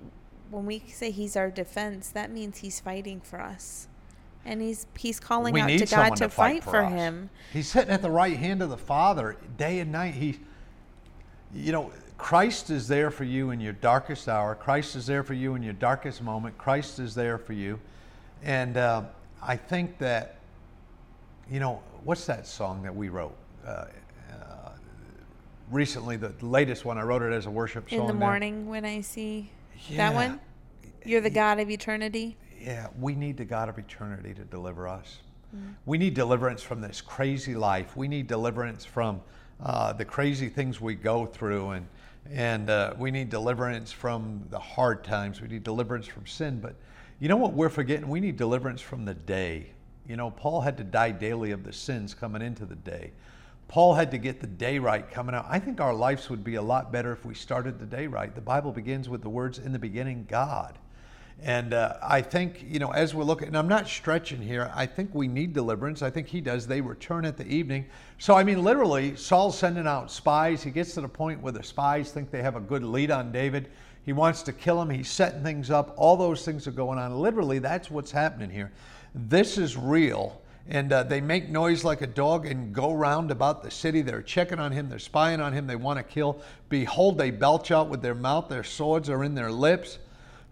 when 0.49 0.65
we 0.65 0.83
say 0.87 1.11
he's 1.11 1.35
our 1.35 1.49
defense, 1.49 2.09
that 2.09 2.31
means 2.31 2.59
he's 2.59 2.79
fighting 2.79 3.21
for 3.21 3.41
us. 3.41 3.87
And 4.45 4.61
he's 4.61 4.85
he's 4.95 5.19
calling 5.19 5.53
we 5.53 5.61
out 5.61 5.67
need 5.67 5.79
to 5.79 5.85
God 5.87 6.15
to, 6.17 6.25
to 6.25 6.29
fight, 6.29 6.63
for, 6.63 6.83
us. 6.83 6.91
him. 6.91 7.29
He's 7.51 7.67
sitting 7.67 7.89
at 7.89 8.03
the 8.03 8.11
right 8.11 8.37
hand 8.37 8.61
of 8.61 8.69
the 8.69 8.77
Father 8.77 9.37
day 9.57 9.79
and 9.79 9.91
night. 9.91 10.13
He, 10.13 10.39
you 11.53 11.71
know, 11.71 11.91
Christ 12.17 12.69
is 12.69 12.87
there 12.87 13.09
for 13.09 13.23
you 13.23 13.49
in 13.49 13.59
your 13.59 13.73
darkest 13.73 14.29
hour. 14.29 14.53
Christ 14.53 14.95
is 14.95 15.07
there 15.07 15.23
for 15.23 15.33
you 15.33 15.55
in 15.55 15.63
your 15.63 15.73
darkest 15.73 16.21
moment. 16.21 16.57
Christ 16.59 16.99
is 16.99 17.15
there 17.15 17.39
for 17.39 17.53
you, 17.53 17.79
and 18.43 18.77
uh, 18.77 19.03
I 19.41 19.57
think 19.57 19.97
that, 19.97 20.37
you 21.49 21.59
know, 21.59 21.81
what's 22.03 22.25
that 22.27 22.45
song 22.45 22.83
that 22.83 22.95
we 22.95 23.09
wrote? 23.09 23.35
Uh, 23.65 23.69
uh, 23.69 24.69
recently, 25.71 26.17
the 26.17 26.33
latest 26.41 26.85
one, 26.85 26.99
I 26.99 27.01
wrote 27.01 27.23
it 27.23 27.33
as 27.33 27.47
a 27.47 27.51
worship 27.51 27.89
song. 27.89 27.99
In 27.99 28.05
the 28.05 28.13
there. 28.13 28.19
morning 28.19 28.67
when 28.67 28.85
I 28.85 29.01
see 29.01 29.49
Yeah. 29.89 29.97
that 29.97 30.15
one, 30.15 30.39
you're 31.03 31.21
the 31.21 31.29
God 31.29 31.59
of 31.59 31.69
eternity. 31.69 32.37
Yeah, 32.59 32.87
we 32.99 33.15
need 33.15 33.37
the 33.37 33.45
God 33.45 33.69
of 33.69 33.77
eternity 33.77 34.33
to 34.33 34.43
deliver 34.43 34.87
us. 34.87 35.19
We 35.85 35.97
need 35.97 36.15
deliverance 36.15 36.61
from 36.61 36.81
this 36.81 36.99
crazy 36.99 37.55
life. 37.55 37.95
We 37.95 38.09
need 38.09 38.27
deliverance 38.27 38.83
from 38.83 39.21
uh, 39.63 39.93
the 39.93 40.03
crazy 40.03 40.49
things 40.49 40.81
we 40.81 40.95
go 40.95 41.25
through, 41.25 41.69
and 41.71 41.87
and 42.31 42.69
uh, 42.69 42.93
we 42.97 43.11
need 43.11 43.29
deliverance 43.29 43.91
from 43.91 44.43
the 44.49 44.59
hard 44.59 45.03
times. 45.03 45.41
We 45.41 45.47
need 45.47 45.63
deliverance 45.63 46.07
from 46.07 46.25
sin. 46.25 46.59
But 46.59 46.75
you 47.19 47.29
know 47.29 47.37
what 47.37 47.53
we're 47.53 47.69
forgetting? 47.69 48.09
We 48.09 48.19
need 48.19 48.35
deliverance 48.35 48.81
from 48.81 49.05
the 49.05 49.13
day. 49.13 49.67
You 50.07 50.17
know, 50.17 50.31
Paul 50.31 50.61
had 50.61 50.75
to 50.77 50.83
die 50.83 51.11
daily 51.11 51.51
of 51.51 51.63
the 51.63 51.71
sins 51.71 52.13
coming 52.13 52.41
into 52.41 52.65
the 52.65 52.75
day. 52.75 53.11
Paul 53.67 53.95
had 53.95 54.11
to 54.11 54.17
get 54.17 54.39
the 54.39 54.47
day 54.47 54.79
right 54.79 55.09
coming 55.09 55.35
out. 55.35 55.45
I 55.49 55.59
think 55.59 55.81
our 55.81 55.93
lives 55.93 56.29
would 56.29 56.43
be 56.43 56.55
a 56.55 56.61
lot 56.61 56.91
better 56.91 57.11
if 57.11 57.25
we 57.25 57.33
started 57.33 57.79
the 57.79 57.85
day 57.85 58.07
right. 58.07 58.33
The 58.33 58.41
Bible 58.41 58.71
begins 58.71 59.09
with 59.09 59.21
the 59.21 59.29
words, 59.29 59.59
in 59.59 59.71
the 59.71 59.79
beginning, 59.79 60.27
God. 60.29 60.77
And 61.41 61.73
uh, 61.73 61.97
I 62.01 62.21
think, 62.21 62.65
you 62.67 62.79
know, 62.79 62.91
as 62.91 63.13
we're 63.13 63.25
looking, 63.25 63.49
and 63.49 63.57
I'm 63.57 63.67
not 63.67 63.87
stretching 63.87 64.41
here, 64.41 64.71
I 64.73 64.85
think 64.85 65.13
we 65.13 65.27
need 65.27 65.53
deliverance. 65.53 66.01
I 66.01 66.09
think 66.09 66.27
he 66.27 66.39
does. 66.39 66.65
They 66.65 66.79
return 66.79 67.25
at 67.25 67.37
the 67.37 67.45
evening. 67.47 67.87
So, 68.19 68.35
I 68.35 68.43
mean, 68.43 68.63
literally, 68.63 69.15
Saul's 69.17 69.57
sending 69.57 69.85
out 69.85 70.09
spies. 70.09 70.63
He 70.63 70.71
gets 70.71 70.93
to 70.93 71.01
the 71.01 71.09
point 71.09 71.41
where 71.41 71.51
the 71.51 71.63
spies 71.63 72.11
think 72.11 72.31
they 72.31 72.41
have 72.41 72.55
a 72.55 72.61
good 72.61 72.83
lead 72.83 73.11
on 73.11 73.31
David. 73.31 73.69
He 74.03 74.13
wants 74.13 74.43
to 74.43 74.53
kill 74.53 74.81
him. 74.81 74.89
He's 74.89 75.09
setting 75.09 75.43
things 75.43 75.69
up. 75.69 75.93
All 75.97 76.15
those 76.15 76.45
things 76.45 76.67
are 76.67 76.71
going 76.71 76.99
on. 76.99 77.19
Literally, 77.19 77.59
that's 77.59 77.91
what's 77.91 78.11
happening 78.11 78.49
here. 78.49 78.71
This 79.13 79.57
is 79.57 79.75
real. 79.75 80.41
And 80.67 80.91
uh, 80.91 81.03
they 81.03 81.21
make 81.21 81.49
noise 81.49 81.83
like 81.83 82.01
a 82.01 82.07
dog 82.07 82.47
and 82.47 82.73
go 82.73 82.91
round 82.91 83.29
about 83.29 83.61
the 83.61 83.69
city. 83.69 84.01
They're 84.01 84.23
checking 84.23 84.59
on 84.59 84.71
him. 84.71 84.89
They're 84.89 84.97
spying 84.97 85.39
on 85.39 85.53
him. 85.53 85.67
They 85.67 85.75
want 85.75 85.97
to 85.99 86.03
kill. 86.03 86.41
Behold, 86.69 87.17
they 87.17 87.29
belch 87.29 87.69
out 87.69 87.87
with 87.87 88.01
their 88.01 88.15
mouth. 88.15 88.49
Their 88.49 88.63
swords 88.63 89.09
are 89.09 89.23
in 89.23 89.35
their 89.35 89.51
lips. 89.51 89.99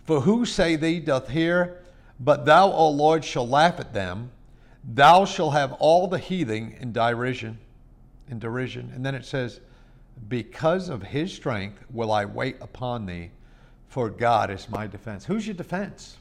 For 0.05 0.22
who 0.22 0.46
say 0.46 0.75
thee 0.75 1.00
doth 1.00 1.29
hear? 1.29 1.82
But 2.20 2.46
thou, 2.46 2.72
O 2.72 2.89
Lord, 2.89 3.25
shall 3.25 3.48
laugh 3.48 3.79
at 3.79 3.93
them. 3.93 4.29
Thou 4.84 5.26
shall 5.26 5.52
have 5.52 5.73
all 5.73 6.08
the 6.08 6.19
heathen 6.19 6.76
in 6.80 6.91
derision, 6.91 7.58
in 8.30 8.38
derision. 8.38 8.91
And 8.93 9.06
then 9.06 9.15
it 9.15 9.26
says, 9.26 9.62
Because 10.28 10.89
of 10.89 11.02
his 11.02 11.34
strength 11.34 11.84
will 11.89 12.12
I 12.12 12.26
wait 12.26 12.58
upon 12.62 13.06
thee, 13.06 13.32
for 13.88 14.10
God 14.10 14.52
is 14.52 14.69
my 14.69 14.86
defense. 14.86 15.26
Who's 15.26 15.47
your 15.47 15.56
defense? 15.56 16.17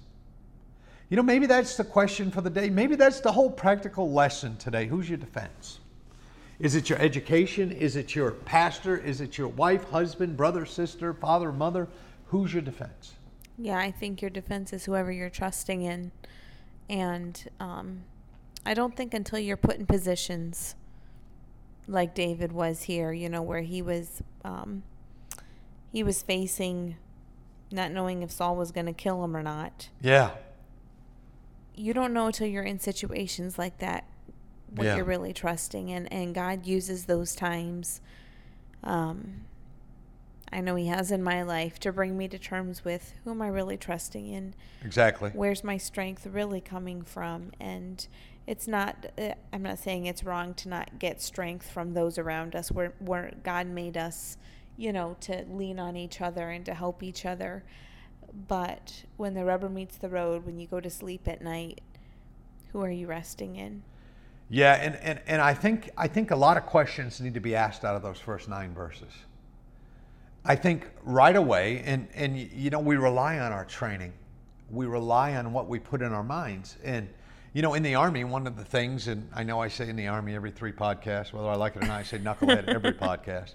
You 1.12 1.16
know, 1.16 1.22
maybe 1.22 1.44
that's 1.44 1.77
the 1.77 1.85
question 1.85 2.31
for 2.31 2.40
the 2.40 2.48
day. 2.48 2.70
Maybe 2.70 2.96
that's 2.96 3.20
the 3.20 3.31
whole 3.31 3.51
practical 3.51 4.11
lesson 4.11 4.57
today. 4.57 4.87
Who's 4.87 5.11
your 5.11 5.18
defense? 5.18 5.79
Is 6.59 6.75
it 6.75 6.88
your 6.88 6.98
education? 7.01 7.70
Is 7.70 7.96
it 7.96 8.14
your 8.14 8.31
pastor? 8.31 8.96
Is 8.96 9.20
it 9.20 9.37
your 9.37 9.48
wife, 9.48 9.85
husband, 9.90 10.38
brother, 10.38 10.64
sister, 10.64 11.12
father, 11.12 11.53
mother? 11.53 11.87
Who's 12.29 12.55
your 12.55 12.62
defense? 12.62 13.12
Yeah, 13.59 13.77
I 13.77 13.90
think 13.90 14.22
your 14.22 14.31
defense 14.31 14.72
is 14.72 14.87
whoever 14.87 15.12
you're 15.12 15.29
trusting 15.29 15.83
in. 15.83 16.12
And 16.88 17.46
um, 17.61 18.05
I 18.64 18.72
don't 18.72 18.96
think 18.96 19.12
until 19.12 19.38
you're 19.38 19.59
put 19.59 19.77
in 19.77 19.85
positions 19.85 20.77
like 21.87 22.14
David 22.14 22.53
was 22.53 22.85
here, 22.85 23.12
you 23.12 23.29
know, 23.29 23.42
where 23.42 23.61
he 23.61 23.83
was 23.83 24.22
um, 24.46 24.83
he 25.92 26.03
was 26.03 26.22
facing 26.22 26.96
not 27.70 27.92
knowing 27.92 28.22
if 28.22 28.31
Saul 28.31 28.57
was 28.57 28.72
going 28.72 28.87
to 28.87 28.94
kill 28.94 29.22
him 29.22 29.37
or 29.37 29.42
not. 29.42 29.90
Yeah. 30.01 30.31
You 31.74 31.94
don't 31.94 32.12
know 32.12 32.26
until 32.26 32.46
you're 32.46 32.62
in 32.62 32.78
situations 32.78 33.58
like 33.58 33.78
that 33.78 34.04
what 34.74 34.85
Yeah. 34.85 34.96
you're 34.96 35.04
really 35.04 35.32
trusting 35.32 35.90
and 35.92 36.11
and 36.12 36.35
God 36.35 36.66
uses 36.66 37.04
those 37.04 37.35
times 37.35 38.00
um 38.82 39.42
I 40.54 40.61
know 40.61 40.74
he 40.74 40.87
has 40.88 41.11
in 41.11 41.22
my 41.22 41.42
life 41.42 41.78
to 41.80 41.92
bring 41.92 42.16
me 42.18 42.28
to 42.28 42.38
terms 42.38 42.85
with 42.85 43.14
who 43.24 43.30
am 43.30 43.40
I 43.40 43.48
really 43.48 43.78
trusting 43.78 44.26
in? 44.28 44.54
Exactly. 44.85 45.30
Where's 45.30 45.64
my 45.64 45.78
strength 45.78 46.26
really 46.26 46.61
coming 46.61 47.00
from? 47.00 47.52
And 47.58 48.06
it's 48.46 48.68
not, 48.68 49.06
uh, 49.16 49.30
I'm 49.50 49.62
not 49.62 49.78
saying 49.78 50.04
it's 50.04 50.24
wrong 50.24 50.52
to 50.54 50.68
not 50.68 50.98
get 50.98 51.22
strength 51.22 51.70
from 51.70 51.94
those 51.94 52.18
around 52.18 52.54
us 52.54 52.70
where, 52.70 52.92
where 52.98 53.32
God 53.42 53.66
made 53.66 53.96
us, 53.96 54.37
you 54.76 54.92
know, 54.92 55.16
to 55.20 55.46
lean 55.48 55.78
on 55.78 55.96
each 55.96 56.20
other 56.20 56.50
and 56.50 56.66
to 56.66 56.74
help 56.74 57.02
each 57.02 57.24
other. 57.24 57.64
But 58.49 59.05
when 59.16 59.35
the 59.35 59.45
rubber 59.45 59.68
meets 59.68 59.97
the 59.97 60.09
road, 60.09 60.47
when 60.47 60.59
you 60.59 60.66
go 60.66 60.81
to 60.81 60.90
sleep 60.90 61.29
at 61.29 61.42
night, 61.42 61.81
who 62.73 62.83
are 62.83 62.90
you 62.90 63.07
resting 63.07 63.57
in? 63.57 63.83
Yeah, 64.49 64.75
and, 64.75 64.97
and, 64.97 65.21
and 65.27 65.40
I 65.40 65.55
think 65.55 65.90
I 65.97 66.09
think 66.09 66.31
a 66.31 66.37
lot 66.37 66.57
of 66.57 66.66
questions 66.66 67.21
need 67.21 67.35
to 67.35 67.40
be 67.40 67.55
asked 67.55 67.85
out 67.85 67.97
of 67.97 68.03
those 68.03 68.18
first 68.18 68.49
nine 68.49 68.75
verses. 68.75 69.12
I 70.45 70.57
think 70.57 70.90
right 71.05 71.37
away, 71.37 71.83
and, 71.85 72.09
and 72.14 72.37
you 72.37 72.71
know, 72.71 72.81
we 72.81 72.97
rely 72.97 73.38
on 73.38 73.53
our 73.53 73.64
training. 73.64 74.12
We 74.71 74.87
rely 74.87 75.37
on 75.37 75.53
what 75.53 75.68
we 75.68 75.79
put 75.79 76.03
in 76.03 76.12
our 76.12 76.25
minds. 76.25 76.77
And, 76.83 77.09
you 77.53 77.62
know, 77.62 77.75
in 77.75 77.83
the 77.83 77.95
Army, 77.95 78.25
one 78.25 78.47
of 78.47 78.57
the 78.57 78.64
things, 78.64 79.07
and 79.07 79.29
I 79.35 79.45
know 79.45 79.61
I 79.61 79.68
say 79.68 79.88
in 79.88 79.95
the 79.95 80.09
Army 80.09 80.35
every 80.35 80.51
three 80.51 80.73
podcasts, 80.73 81.33
whether 81.33 81.49
I 81.49 81.55
like 81.55 81.77
it 81.77 81.85
or 81.85 81.87
not, 81.87 82.01
I 82.01 82.03
say 82.03 82.18
knucklehead 82.18 82.68
every 82.68 82.92
podcast. 82.92 83.55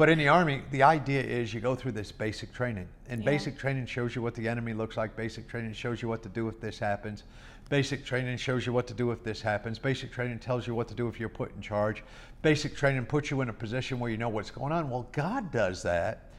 But 0.00 0.08
in 0.08 0.16
the 0.16 0.28
Army, 0.28 0.62
the 0.70 0.82
idea 0.82 1.22
is 1.22 1.52
you 1.52 1.60
go 1.60 1.74
through 1.74 1.92
this 1.92 2.10
basic 2.10 2.54
training. 2.54 2.88
And 3.10 3.20
Yeah. 3.20 3.32
basic 3.32 3.58
training 3.58 3.84
shows 3.84 4.16
you 4.16 4.22
what 4.22 4.34
the 4.34 4.48
enemy 4.48 4.72
looks 4.72 4.96
like. 4.96 5.14
Basic 5.14 5.46
training 5.46 5.74
shows 5.74 6.00
you 6.00 6.08
what 6.08 6.22
to 6.22 6.30
do 6.30 6.48
if 6.48 6.58
this 6.58 6.78
happens. 6.78 7.24
Basic 7.68 8.02
training 8.02 8.38
shows 8.38 8.64
you 8.64 8.72
what 8.72 8.86
to 8.86 8.94
do 8.94 9.10
if 9.10 9.22
this 9.22 9.42
happens. 9.42 9.78
Basic 9.78 10.10
training 10.10 10.38
tells 10.38 10.66
you 10.66 10.74
what 10.74 10.88
to 10.88 10.94
do 10.94 11.06
if 11.08 11.20
you're 11.20 11.28
put 11.28 11.54
in 11.54 11.60
charge. 11.60 12.02
Basic 12.40 12.74
training 12.74 13.04
puts 13.04 13.30
you 13.30 13.42
in 13.42 13.50
a 13.50 13.52
position 13.52 14.00
where 14.00 14.10
you 14.10 14.16
know 14.16 14.30
what's 14.30 14.50
going 14.50 14.72
on. 14.72 14.88
Well, 14.88 15.06
God 15.12 15.52
does 15.52 15.82
that 15.82 16.30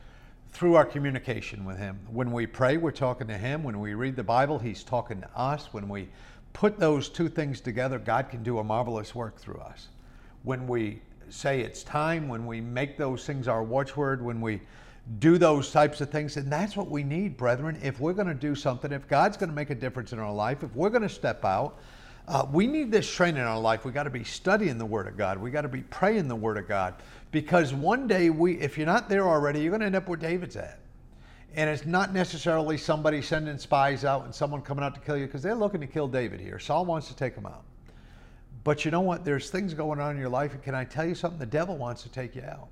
through 0.49 0.73
our 0.73 0.83
communication 0.83 1.63
with 1.63 1.77
Him. 1.77 1.99
When 2.09 2.31
we 2.31 2.47
pray, 2.47 2.77
we're 2.77 2.89
talking 2.89 3.27
to 3.27 3.37
Him. 3.37 3.61
When 3.61 3.79
we 3.79 3.93
read 3.93 4.15
the 4.15 4.23
Bible, 4.23 4.57
He's 4.57 4.83
talking 4.83 5.21
to 5.21 5.29
us. 5.37 5.71
When 5.71 5.87
we 5.87 6.09
put 6.53 6.79
those 6.79 7.09
two 7.09 7.29
things 7.29 7.61
together, 7.61 7.99
God 7.99 8.27
can 8.31 8.41
do 8.41 8.57
a 8.57 8.63
marvelous 8.63 9.13
work 9.13 9.37
through 9.37 9.59
us. 9.59 9.89
When 10.41 10.67
we 10.67 11.03
say 11.31 11.61
it's 11.61 11.83
time, 11.83 12.27
when 12.27 12.45
we 12.45 12.61
make 12.61 12.97
those 12.97 13.25
things 13.25 13.47
our 13.47 13.63
watchword, 13.63 14.23
when 14.23 14.41
we 14.41 14.61
do 15.19 15.37
those 15.37 15.71
types 15.71 15.99
of 16.01 16.11
things, 16.11 16.37
and 16.37 16.51
that's 16.51 16.77
what 16.77 16.89
we 16.89 17.03
need, 17.03 17.35
brethren. 17.35 17.79
If 17.81 17.99
we're 17.99 18.13
going 18.13 18.27
to 18.27 18.35
do 18.35 18.53
something, 18.53 18.91
if 18.91 19.07
God's 19.07 19.37
going 19.37 19.49
to 19.49 19.55
make 19.55 19.71
a 19.71 19.75
difference 19.75 20.13
in 20.13 20.19
our 20.19 20.33
life, 20.33 20.63
if 20.63 20.75
we're 20.75 20.89
going 20.89 21.01
to 21.01 21.09
step 21.09 21.43
out, 21.43 21.79
uh, 22.27 22.45
we 22.51 22.67
need 22.67 22.91
this 22.91 23.11
training 23.11 23.41
in 23.41 23.47
our 23.47 23.59
life. 23.59 23.83
We 23.83 23.91
got 23.91 24.03
to 24.03 24.11
be 24.11 24.23
studying 24.23 24.77
the 24.77 24.85
Word 24.85 25.07
of 25.07 25.17
God. 25.17 25.39
We 25.39 25.49
got 25.49 25.61
to 25.61 25.67
be 25.67 25.81
praying 25.81 26.27
the 26.27 26.35
Word 26.35 26.57
of 26.57 26.67
God, 26.67 26.93
because 27.31 27.73
one 27.73 28.07
day 28.07 28.29
we, 28.29 28.59
if 28.59 28.77
you're 28.77 28.85
not 28.85 29.09
there 29.09 29.27
already, 29.27 29.61
you're 29.61 29.71
going 29.71 29.81
to 29.81 29.87
end 29.87 29.95
up 29.95 30.07
where 30.07 30.17
David's 30.17 30.55
at. 30.55 30.79
And 31.55 31.69
it's 31.69 31.85
not 31.85 32.13
necessarily 32.13 32.77
somebody 32.77 33.21
sending 33.21 33.57
spies 33.57 34.05
out 34.05 34.23
and 34.25 34.33
someone 34.33 34.61
coming 34.61 34.83
out 34.83 34.93
to 34.93 35.01
kill 35.01 35.17
you, 35.17 35.25
because 35.25 35.41
they're 35.41 35.55
looking 35.55 35.81
to 35.81 35.87
kill 35.87 36.07
David 36.07 36.39
here. 36.39 36.59
Saul 36.59 36.85
wants 36.85 37.07
to 37.07 37.15
take 37.15 37.35
him 37.35 37.47
out. 37.47 37.63
But 38.63 38.85
you 38.85 38.91
know 38.91 39.01
what? 39.01 39.25
There's 39.25 39.49
things 39.49 39.73
going 39.73 39.99
on 39.99 40.15
in 40.15 40.19
your 40.19 40.29
life, 40.29 40.53
and 40.53 40.61
can 40.61 40.75
I 40.75 40.83
tell 40.83 41.05
you 41.05 41.15
something? 41.15 41.39
The 41.39 41.45
devil 41.45 41.77
wants 41.77 42.03
to 42.03 42.09
take 42.09 42.35
you 42.35 42.43
out. 42.43 42.67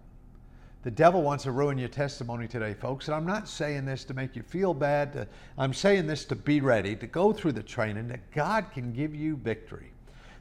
The 0.84 0.92
devil 0.92 1.22
wants 1.22 1.44
to 1.44 1.52
ruin 1.52 1.78
your 1.78 1.90
testimony 1.90 2.48
today, 2.48 2.74
folks. 2.74 3.08
And 3.08 3.16
I'm 3.16 3.26
not 3.26 3.50
saying 3.50 3.86
this 3.86 4.06
to 4.06 4.14
make 4.14 4.36
you 4.36 4.44
feel 4.44 4.74
bad. 4.74 5.14
To, 5.14 5.28
I'm 5.58 5.74
saying 5.74 6.08
this 6.08 6.24
to 6.26 6.36
be 6.36 6.62
ready, 6.62 6.96
to 6.96 7.08
go 7.08 7.34
through 7.34 7.54
the 7.54 7.64
training 7.64 8.08
that 8.10 8.32
God 8.32 8.68
can 8.72 8.94
give 8.94 9.14
you 9.14 9.36
victory. 9.36 9.92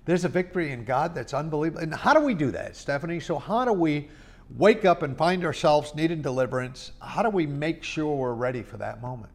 There's 0.04 0.24
a 0.24 0.28
victory 0.28 0.70
in 0.70 0.84
God 0.84 1.14
that's 1.14 1.34
unbelievable. 1.34 1.82
And 1.82 1.94
how 1.94 2.14
do 2.14 2.20
we 2.20 2.34
do 2.34 2.50
that, 2.52 2.76
Stephanie? 2.76 3.18
So, 3.18 3.38
how 3.38 3.64
do 3.64 3.72
we 3.72 4.08
wake 4.56 4.84
up 4.84 5.02
and 5.02 5.16
find 5.16 5.44
ourselves 5.44 5.94
needing 5.94 6.22
deliverance? 6.22 6.92
How 7.02 7.22
do 7.22 7.30
we 7.30 7.46
make 7.46 7.82
sure 7.82 8.14
we're 8.14 8.32
ready 8.32 8.62
for 8.62 8.76
that 8.76 9.02
moment? 9.02 9.32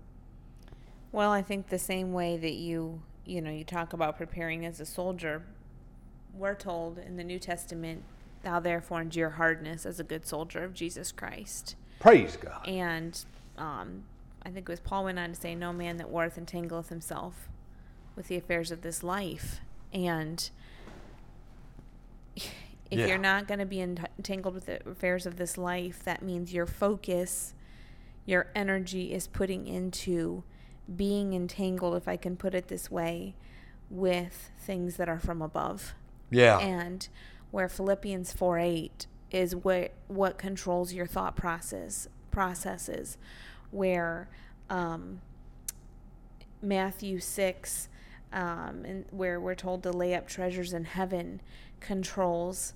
Well, 1.11 1.31
I 1.31 1.41
think 1.41 1.67
the 1.67 1.77
same 1.77 2.13
way 2.13 2.37
that 2.37 2.53
you 2.53 3.01
you 3.25 3.41
know, 3.41 3.51
you 3.51 3.63
talk 3.63 3.93
about 3.93 4.17
preparing 4.17 4.65
as 4.65 4.79
a 4.79 4.85
soldier. 4.85 5.43
We're 6.33 6.55
told 6.55 6.97
in 6.97 7.17
the 7.17 7.23
New 7.23 7.39
Testament, 7.39 8.03
"Thou 8.41 8.59
therefore 8.59 9.01
endure 9.01 9.31
hardness 9.31 9.85
as 9.85 9.99
a 9.99 10.03
good 10.03 10.25
soldier 10.25 10.63
of 10.63 10.73
Jesus 10.73 11.11
Christ." 11.11 11.75
Praise 11.99 12.35
God. 12.37 12.67
And 12.67 13.23
um, 13.57 14.03
I 14.43 14.49
think 14.49 14.67
it 14.67 14.71
was 14.71 14.79
Paul 14.79 15.05
went 15.05 15.19
on 15.19 15.29
to 15.29 15.35
say, 15.39 15.55
"No 15.55 15.71
man 15.71 15.97
that 15.97 16.09
warreth 16.09 16.37
entangleth 16.37 16.89
himself 16.89 17.47
with 18.15 18.27
the 18.27 18.35
affairs 18.35 18.71
of 18.71 18.81
this 18.81 19.03
life." 19.03 19.61
And 19.93 20.49
if 22.35 22.53
Yeah. 22.99 23.05
you're 23.07 23.17
not 23.17 23.47
going 23.47 23.59
to 23.59 23.65
be 23.65 23.79
entangled 23.79 24.55
with 24.55 24.65
the 24.65 24.87
affairs 24.89 25.25
of 25.25 25.37
this 25.37 25.57
life, 25.57 26.03
that 26.03 26.21
means 26.23 26.53
your 26.53 26.65
focus, 26.65 27.53
your 28.25 28.47
energy 28.55 29.13
is 29.13 29.27
putting 29.27 29.67
into 29.67 30.43
being 30.95 31.33
entangled, 31.33 31.95
if 31.95 32.07
I 32.07 32.17
can 32.17 32.35
put 32.35 32.53
it 32.53 32.67
this 32.67 32.89
way, 32.91 33.35
with 33.89 34.51
things 34.57 34.97
that 34.97 35.07
are 35.07 35.19
from 35.19 35.41
above. 35.41 35.93
Yeah. 36.29 36.59
And 36.59 37.07
where 37.51 37.69
Philippians 37.69 38.33
4 38.33 38.59
8 38.59 39.07
is 39.31 39.55
what, 39.55 39.91
what 40.07 40.37
controls 40.37 40.93
your 40.93 41.07
thought 41.07 41.35
process 41.35 42.07
processes, 42.31 43.17
where 43.71 44.27
um, 44.69 45.21
Matthew 46.61 47.19
6, 47.19 47.89
um, 48.31 48.83
and 48.85 49.05
where 49.11 49.39
we're 49.39 49.55
told 49.55 49.83
to 49.83 49.91
lay 49.91 50.15
up 50.15 50.27
treasures 50.27 50.73
in 50.73 50.85
heaven, 50.85 51.41
controls 51.79 52.73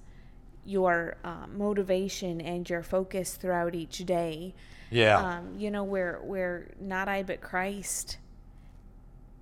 your 0.65 1.15
uh, 1.23 1.47
motivation 1.47 2.41
and 2.41 2.69
your 2.69 2.83
focus 2.83 3.35
throughout 3.35 3.73
each 3.73 3.99
day. 4.05 4.53
yeah. 4.91 5.17
Um, 5.17 5.55
you 5.57 5.71
know, 5.71 5.83
where 5.83 6.19
where 6.23 6.71
not 6.79 7.07
I 7.07 7.23
but 7.23 7.41
Christ 7.41 8.17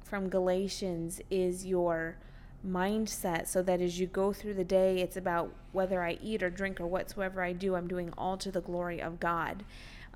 from 0.04 0.30
Galatians 0.30 1.20
is 1.30 1.66
your 1.66 2.18
mindset 2.66 3.48
so 3.48 3.62
that 3.62 3.82
as 3.82 4.00
you 4.00 4.08
go 4.08 4.34
through 4.34 4.54
the 4.54 4.64
day 4.64 5.00
it's 5.00 5.18
about 5.18 5.54
whether 5.72 6.04
I 6.04 6.18
eat 6.22 6.42
or 6.42 6.50
drink 6.50 6.82
or 6.82 6.88
whatsoever 6.88 7.44
I 7.44 7.54
do 7.54 7.76
I'm 7.76 7.88
doing 7.88 8.14
all 8.18 8.38
to 8.38 8.52
the 8.52 8.62
glory 8.62 9.02
of 9.02 9.20
God. 9.20 9.64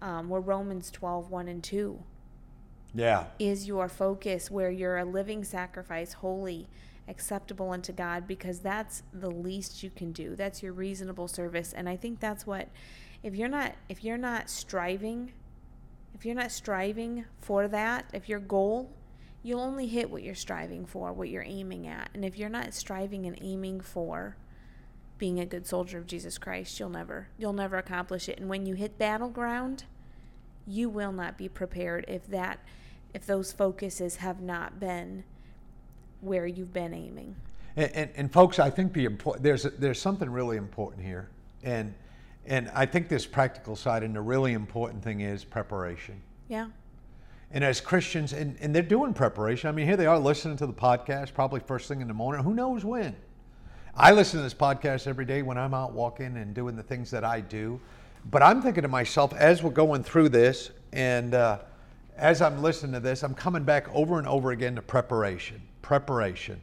Um, 0.02 0.30
where 0.30 0.40
Romans 0.40 0.90
12 0.92 1.30
1 1.30 1.48
and 1.50 1.62
2 1.62 2.02
yeah. 2.94 3.26
is 3.38 3.68
your 3.68 3.90
focus 3.90 4.50
where 4.50 4.72
you're 4.72 4.98
a 4.98 5.06
living 5.06 5.44
sacrifice 5.44 6.14
holy 6.14 6.68
acceptable 7.08 7.72
unto 7.72 7.92
God 7.92 8.28
because 8.28 8.60
that's 8.60 9.04
the 9.12 9.30
least 9.30 9.84
you 9.84 9.90
can 9.90 10.12
do. 10.12 10.36
That's 10.36 10.64
your 10.64 10.74
reasonable 10.74 11.28
service. 11.28 11.74
And 11.74 11.90
I 11.90 11.96
think 11.96 12.20
that's 12.20 12.46
what 12.46 12.70
if 13.24 13.36
you're 13.36 13.50
not 13.50 13.76
if 13.90 14.04
you're 14.04 14.18
not 14.18 14.50
striving 14.50 15.34
if 16.16 16.26
you're 16.26 16.36
not 16.36 16.52
striving 16.52 17.26
for 17.40 17.68
that 17.68 18.06
if 18.14 18.30
your 18.30 18.40
goal 18.40 18.90
you'll 19.44 19.62
only 19.62 19.88
hit 19.88 20.10
what 20.10 20.24
you're 20.24 20.36
striving 20.36 20.86
for 20.86 21.14
what 21.14 21.30
you're 21.30 21.44
aiming 21.46 21.88
at 21.88 22.10
and 22.14 22.26
if 22.26 22.38
you're 22.38 22.50
not 22.50 22.74
striving 22.74 23.26
and 23.26 23.38
aiming 23.42 23.80
for 23.80 24.36
being 25.18 25.40
a 25.40 25.46
good 25.46 25.68
soldier 25.68 25.98
of 25.98 26.08
Jesus 26.08 26.38
Christ 26.38 26.80
you'll 26.80 26.90
never 26.90 27.28
you'll 27.38 27.54
never 27.54 27.78
accomplish 27.78 28.30
it 28.30 28.40
and 28.40 28.50
when 28.50 28.66
you 28.66 28.76
hit 28.76 28.98
battleground 28.98 29.84
you 30.68 30.90
will 30.90 31.12
not 31.12 31.38
be 31.38 31.50
prepared 31.50 32.06
if 32.08 32.28
that 32.28 32.60
if 33.14 33.26
those 33.26 33.52
focuses 33.52 34.18
have 34.18 34.42
not 34.42 34.80
been 34.80 35.24
where 36.22 36.46
you've 36.46 36.74
been 36.74 36.94
aiming. 36.94 37.36
And, 37.76 37.92
and, 37.94 38.12
and 38.16 38.32
folks, 38.32 38.60
I 38.60 38.70
think 38.70 38.94
the 38.94 39.06
important 39.06 39.44
there's 39.44 39.64
there's 39.64 40.02
something 40.02 40.30
really 40.30 40.58
important 40.58 41.06
here, 41.06 41.30
and 41.64 41.94
and 42.46 42.70
I 42.74 42.86
think 42.86 43.10
this 43.10 43.26
practical 43.26 43.76
side 43.76 44.04
and 44.04 44.16
the 44.16 44.22
really 44.22 44.54
important 44.54 45.04
thing 45.04 45.22
is 45.22 45.44
preparation. 45.44 46.22
Yeah. 46.48 46.68
And 47.52 47.64
as 47.64 47.82
Christians, 47.82 48.34
and, 48.34 48.58
and 48.62 48.76
they're 48.76 48.84
doing 48.84 49.14
preparation. 49.14 49.70
I 49.70 49.72
mean, 49.72 49.88
here 49.88 49.98
they 49.98 50.06
are 50.06 50.20
listening 50.20 50.58
to 50.58 50.68
the 50.68 50.74
podcast, 50.74 51.34
probably 51.34 51.60
first 51.60 51.88
thing 51.88 52.02
in 52.02 52.08
the 52.08 52.14
morning. 52.14 52.44
Who 52.44 52.54
knows 52.54 52.86
when? 52.86 53.16
I 53.96 54.12
listen 54.12 54.38
to 54.38 54.44
this 54.44 54.54
podcast 54.54 55.08
every 55.08 55.26
day 55.26 55.42
when 55.42 55.58
I'm 55.58 55.74
out 55.74 55.94
walking 55.94 56.38
and 56.38 56.54
doing 56.54 56.76
the 56.76 56.84
things 56.84 57.10
that 57.12 57.24
I 57.24 57.42
do. 57.42 57.80
But 58.30 58.44
I'm 58.44 58.62
thinking 58.62 58.84
to 58.84 58.88
myself 58.88 59.34
as 59.34 59.64
we're 59.64 59.72
going 59.72 60.04
through 60.04 60.30
this, 60.30 60.72
and 60.94 61.34
uh, 61.34 61.60
as 62.16 62.42
I'm 62.42 62.62
listening 62.62 62.94
to 62.94 63.00
this, 63.00 63.24
I'm 63.24 63.34
coming 63.34 63.64
back 63.64 63.88
over 63.94 64.20
and 64.20 64.28
over 64.28 64.52
again 64.52 64.76
to 64.76 64.82
preparation, 64.82 65.62
preparation, 65.82 66.62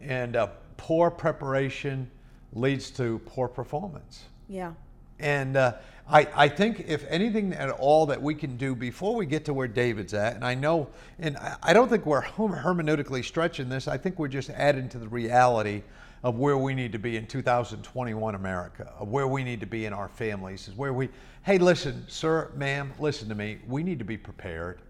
and 0.00 0.36
uh, 0.36 0.48
poor 0.76 1.10
preparation 1.10 2.10
leads 2.52 2.90
to 2.92 3.20
poor 3.26 3.48
performance. 3.48 4.24
Yeah. 4.48 4.72
And 5.22 5.56
uh, 5.56 5.74
I, 6.10 6.28
I 6.34 6.48
think 6.48 6.84
if 6.88 7.06
anything 7.08 7.54
at 7.54 7.70
all 7.70 8.06
that 8.06 8.20
we 8.20 8.34
can 8.34 8.56
do 8.56 8.74
before 8.74 9.14
we 9.14 9.24
get 9.24 9.44
to 9.46 9.54
where 9.54 9.68
David's 9.68 10.12
at, 10.12 10.34
and 10.34 10.44
I 10.44 10.54
know, 10.54 10.88
and 11.20 11.38
I, 11.62 11.72
don't 11.72 11.88
think 11.88 12.04
we're 12.04 12.22
hermeneutically 12.36 13.24
stretching 13.24 13.68
this, 13.68 13.86
I 13.86 13.96
think 13.96 14.18
we're 14.18 14.28
just 14.28 14.50
adding 14.50 14.88
to 14.90 14.98
the 14.98 15.08
reality 15.08 15.82
of 16.24 16.38
where 16.38 16.58
we 16.58 16.74
need 16.74 16.92
to 16.92 16.98
be 16.98 17.16
in 17.16 17.26
2021 17.26 18.34
America, 18.34 18.92
of 18.98 19.08
where 19.08 19.28
we 19.28 19.44
need 19.44 19.60
to 19.60 19.66
be 19.66 19.86
in 19.86 19.92
our 19.92 20.08
families, 20.08 20.68
is 20.68 20.74
where 20.74 20.92
we, 20.92 21.08
hey, 21.44 21.58
listen, 21.58 22.04
sir, 22.08 22.50
ma'am, 22.56 22.92
listen 22.98 23.28
to 23.28 23.34
me, 23.34 23.58
we 23.66 23.82
need 23.82 23.98
to 24.00 24.04
be 24.04 24.16
prepared. 24.16 24.80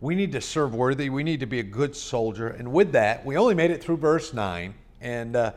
We 0.00 0.14
need 0.14 0.32
to 0.32 0.40
serve 0.40 0.74
worthy. 0.74 1.08
We 1.08 1.22
need 1.22 1.40
to 1.40 1.46
be 1.46 1.60
a 1.60 1.64
good 1.64 1.96
soldier. 1.96 2.48
And 2.48 2.70
with 2.70 2.92
that, 2.92 3.24
we 3.24 3.38
only 3.38 3.54
made 3.54 3.70
it 3.70 3.82
through 3.82 3.96
verse 3.96 4.34
9. 4.34 4.74
And, 5.00 5.36
uh, 5.36 5.52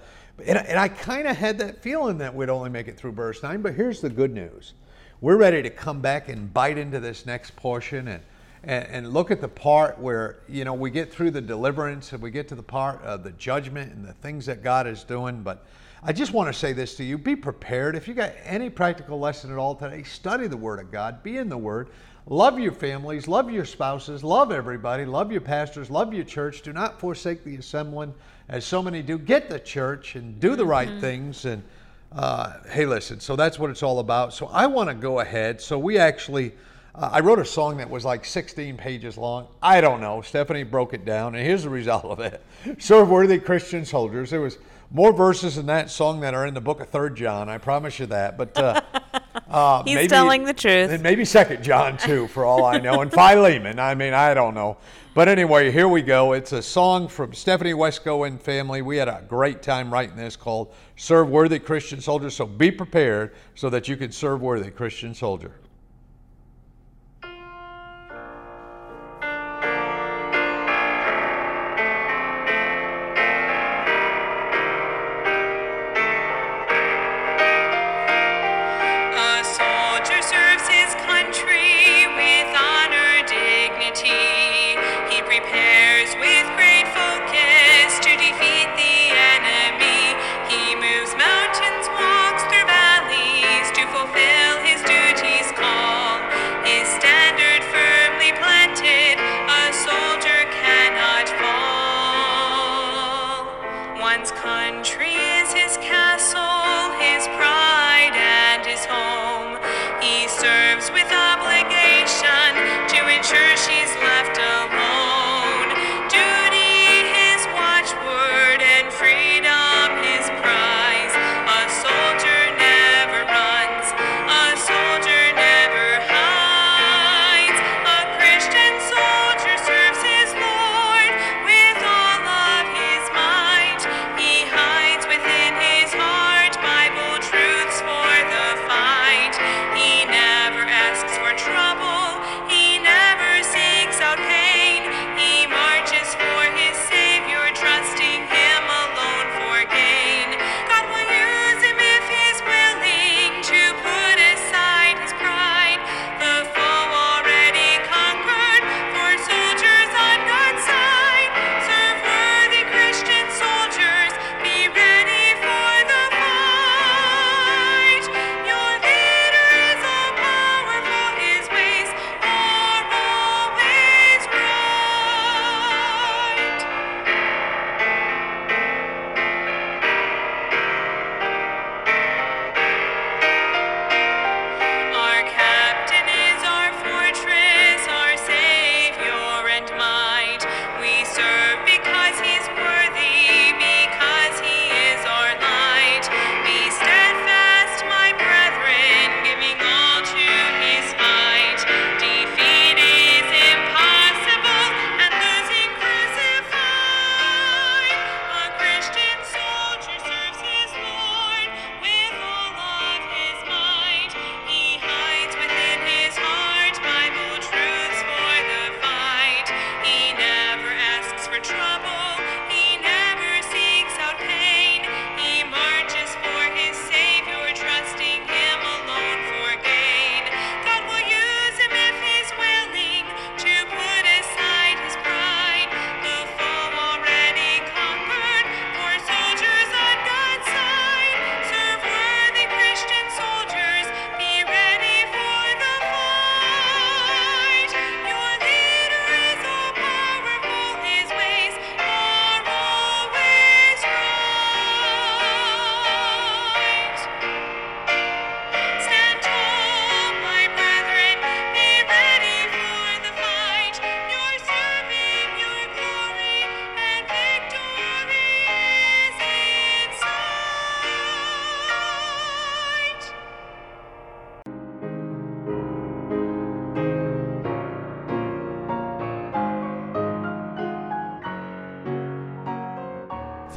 and, 0.46 0.58
and 0.58 0.80
I 0.80 0.88
kind 0.88 1.28
of 1.28 1.38
had 1.38 1.58
that 1.60 1.82
feeling 1.82 2.18
that 2.20 2.34
we'd 2.34 2.50
only 2.50 2.70
make 2.70 2.88
it 2.88 2.98
through 2.98 3.14
verse 3.14 3.42
9. 3.44 3.62
But 3.62 3.74
here's 3.74 4.02
the 4.02 4.10
good 4.10 4.34
news 4.34 4.74
we're 5.22 5.38
ready 5.38 5.62
to 5.62 5.70
come 5.70 6.00
back 6.00 6.30
and 6.30 6.54
bite 6.54 6.78
into 6.78 7.00
this 7.00 7.26
next 7.26 7.56
portion 7.56 8.08
and, 8.08 8.24
and, 8.64 8.88
and 8.88 9.14
look 9.14 9.32
at 9.32 9.42
the 9.42 9.48
part 9.50 10.00
where, 10.00 10.40
you 10.48 10.64
know, 10.64 10.74
we 10.74 10.90
get 10.90 11.12
through 11.12 11.32
the 11.32 11.42
deliverance 11.42 12.14
and 12.14 12.22
we 12.22 12.32
get 12.32 12.48
to 12.48 12.56
the 12.56 12.64
part 12.64 13.02
of 13.04 13.24
the 13.24 13.32
judgment 13.32 13.92
and 13.94 14.06
the 14.06 14.14
things 14.14 14.46
that 14.46 14.64
God 14.64 14.88
is 14.88 15.04
doing. 15.04 15.44
But 15.44 15.66
I 16.02 16.14
just 16.14 16.32
want 16.32 16.48
to 16.48 16.58
say 16.58 16.72
this 16.72 16.96
to 16.96 17.04
you 17.04 17.18
be 17.18 17.36
prepared. 17.36 17.96
If 17.96 18.08
you 18.08 18.14
got 18.14 18.32
any 18.46 18.70
practical 18.70 19.20
lesson 19.20 19.52
at 19.52 19.58
all 19.58 19.76
today, 19.76 20.04
study 20.04 20.48
the 20.48 20.56
Word 20.56 20.80
of 20.80 20.92
God, 20.92 21.22
be 21.22 21.38
in 21.38 21.50
the 21.50 21.58
Word. 21.58 21.90
Love 22.26 22.60
your 22.60 22.72
families, 22.72 23.28
love 23.28 23.50
your 23.50 23.66
spouses, 23.66 24.24
love 24.24 24.52
everybody, 24.52 25.04
love 25.04 25.32
your 25.32 25.42
pastors, 25.42 25.90
love 25.90 26.14
your 26.14 26.24
church. 26.24 26.62
Do 26.62 26.72
not 26.72 27.00
forsake 27.00 27.44
the 27.44 27.56
assembling 27.56 28.14
as 28.50 28.66
so 28.66 28.82
many 28.82 29.02
do. 29.02 29.18
Get 29.18 29.50
the 29.50 29.60
church 29.60 30.16
and 30.16 30.40
do 30.40 30.56
the 30.56 30.66
right 30.66 31.00
things. 31.00 31.46
And 31.46 31.64
uh, 32.12 32.54
hey, 32.70 32.86
listen, 32.86 33.20
so 33.20 33.36
that's 33.36 33.60
what 33.60 33.70
it's 33.70 33.84
all 33.84 34.00
about. 34.00 34.34
So 34.34 34.48
I 34.48 34.66
want 34.68 34.90
to 34.90 34.96
go 34.96 35.20
ahead. 35.20 35.62
So 35.62 35.78
we 35.78 35.98
actually, 35.98 36.54
uh, 36.96 37.10
I 37.14 37.20
wrote 37.20 37.40
a 37.40 37.46
song 37.46 37.78
that 37.78 37.90
was 37.90 38.04
like 38.04 38.26
16 38.26 38.76
pages 38.78 39.18
long. 39.18 39.48
I 39.62 39.80
don't 39.82 40.02
know. 40.02 40.22
Stephanie 40.22 40.64
broke 40.64 40.94
it 40.94 41.06
down, 41.06 41.36
and 41.36 41.46
here's 41.46 41.64
the 41.64 41.70
result 41.70 42.06
of 42.06 42.20
it 42.20 42.42
Serve 42.80 43.10
worthy 43.10 43.38
Christian 43.40 43.86
soldiers. 43.86 44.32
There 44.32 44.42
was 44.42 44.58
more 44.92 45.14
verses 45.14 45.60
in 45.60 45.68
that 45.68 45.92
song 45.92 46.20
that 46.22 46.34
are 46.34 46.48
in 46.48 46.56
the 46.56 46.62
book 46.62 46.82
of 46.82 46.90
Third 46.90 47.16
John. 47.16 47.48
I 47.48 47.60
promise 47.60 48.00
you 48.00 48.08
that. 48.08 48.40
But 48.40 48.58
uh, 48.58 48.82
uh, 49.48 49.84
He's 49.84 49.94
maybe- 49.96 50.08
telling 50.08 50.44
the 50.46 50.54
truth. 50.54 50.90
and 50.90 51.04
maybe 51.04 51.26
Second 51.26 51.64
John 51.64 51.96
too, 51.98 52.28
for 52.30 52.44
all 52.44 52.66
I 52.66 52.80
know, 52.80 53.02
and 53.02 53.12
Philemon. 53.12 53.78
I 53.78 53.94
mean, 53.94 54.16
I 54.16 54.34
don't 54.34 54.56
know, 54.56 54.78
but 55.20 55.28
anyway, 55.28 55.70
here 55.70 55.90
we 55.90 56.02
go. 56.02 56.32
It's 56.32 56.54
a 56.54 56.62
song 56.62 57.10
from 57.10 57.34
Stephanie 57.34 57.74
Wesco 57.74 58.26
and 58.26 58.42
family. 58.42 58.82
We 58.82 58.96
had 58.96 59.10
a 59.10 59.22
great 59.28 59.62
time 59.62 59.92
writing 59.92 60.16
this 60.16 60.38
called 60.38 60.74
"Serve 60.96 61.28
Worthy 61.28 61.60
Christian 61.60 62.00
Soldier." 62.00 62.30
So 62.30 62.46
be 62.46 62.72
prepared 62.72 63.36
so 63.54 63.70
that 63.70 63.90
you 63.90 63.98
can 63.98 64.14
serve 64.14 64.40
worthy 64.40 64.72
Christian 64.72 65.14
soldier. 65.14 65.52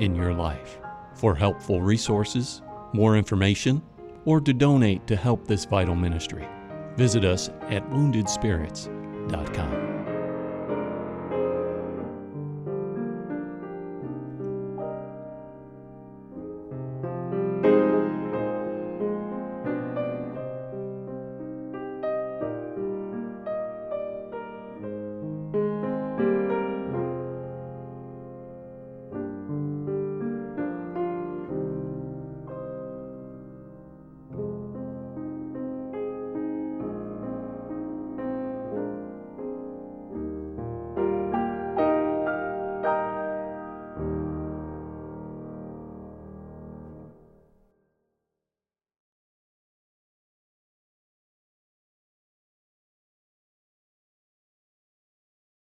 in 0.00 0.14
your 0.14 0.32
life. 0.32 0.78
For 1.14 1.34
helpful 1.34 1.82
resources, 1.82 2.62
more 2.92 3.16
information, 3.16 3.82
or 4.24 4.40
to 4.40 4.52
donate 4.52 5.06
to 5.06 5.16
help 5.16 5.46
this 5.46 5.64
vital 5.64 5.94
ministry, 5.94 6.46
visit 6.96 7.24
us 7.24 7.48
at 7.68 7.88
woundedspirits.com. 7.90 9.97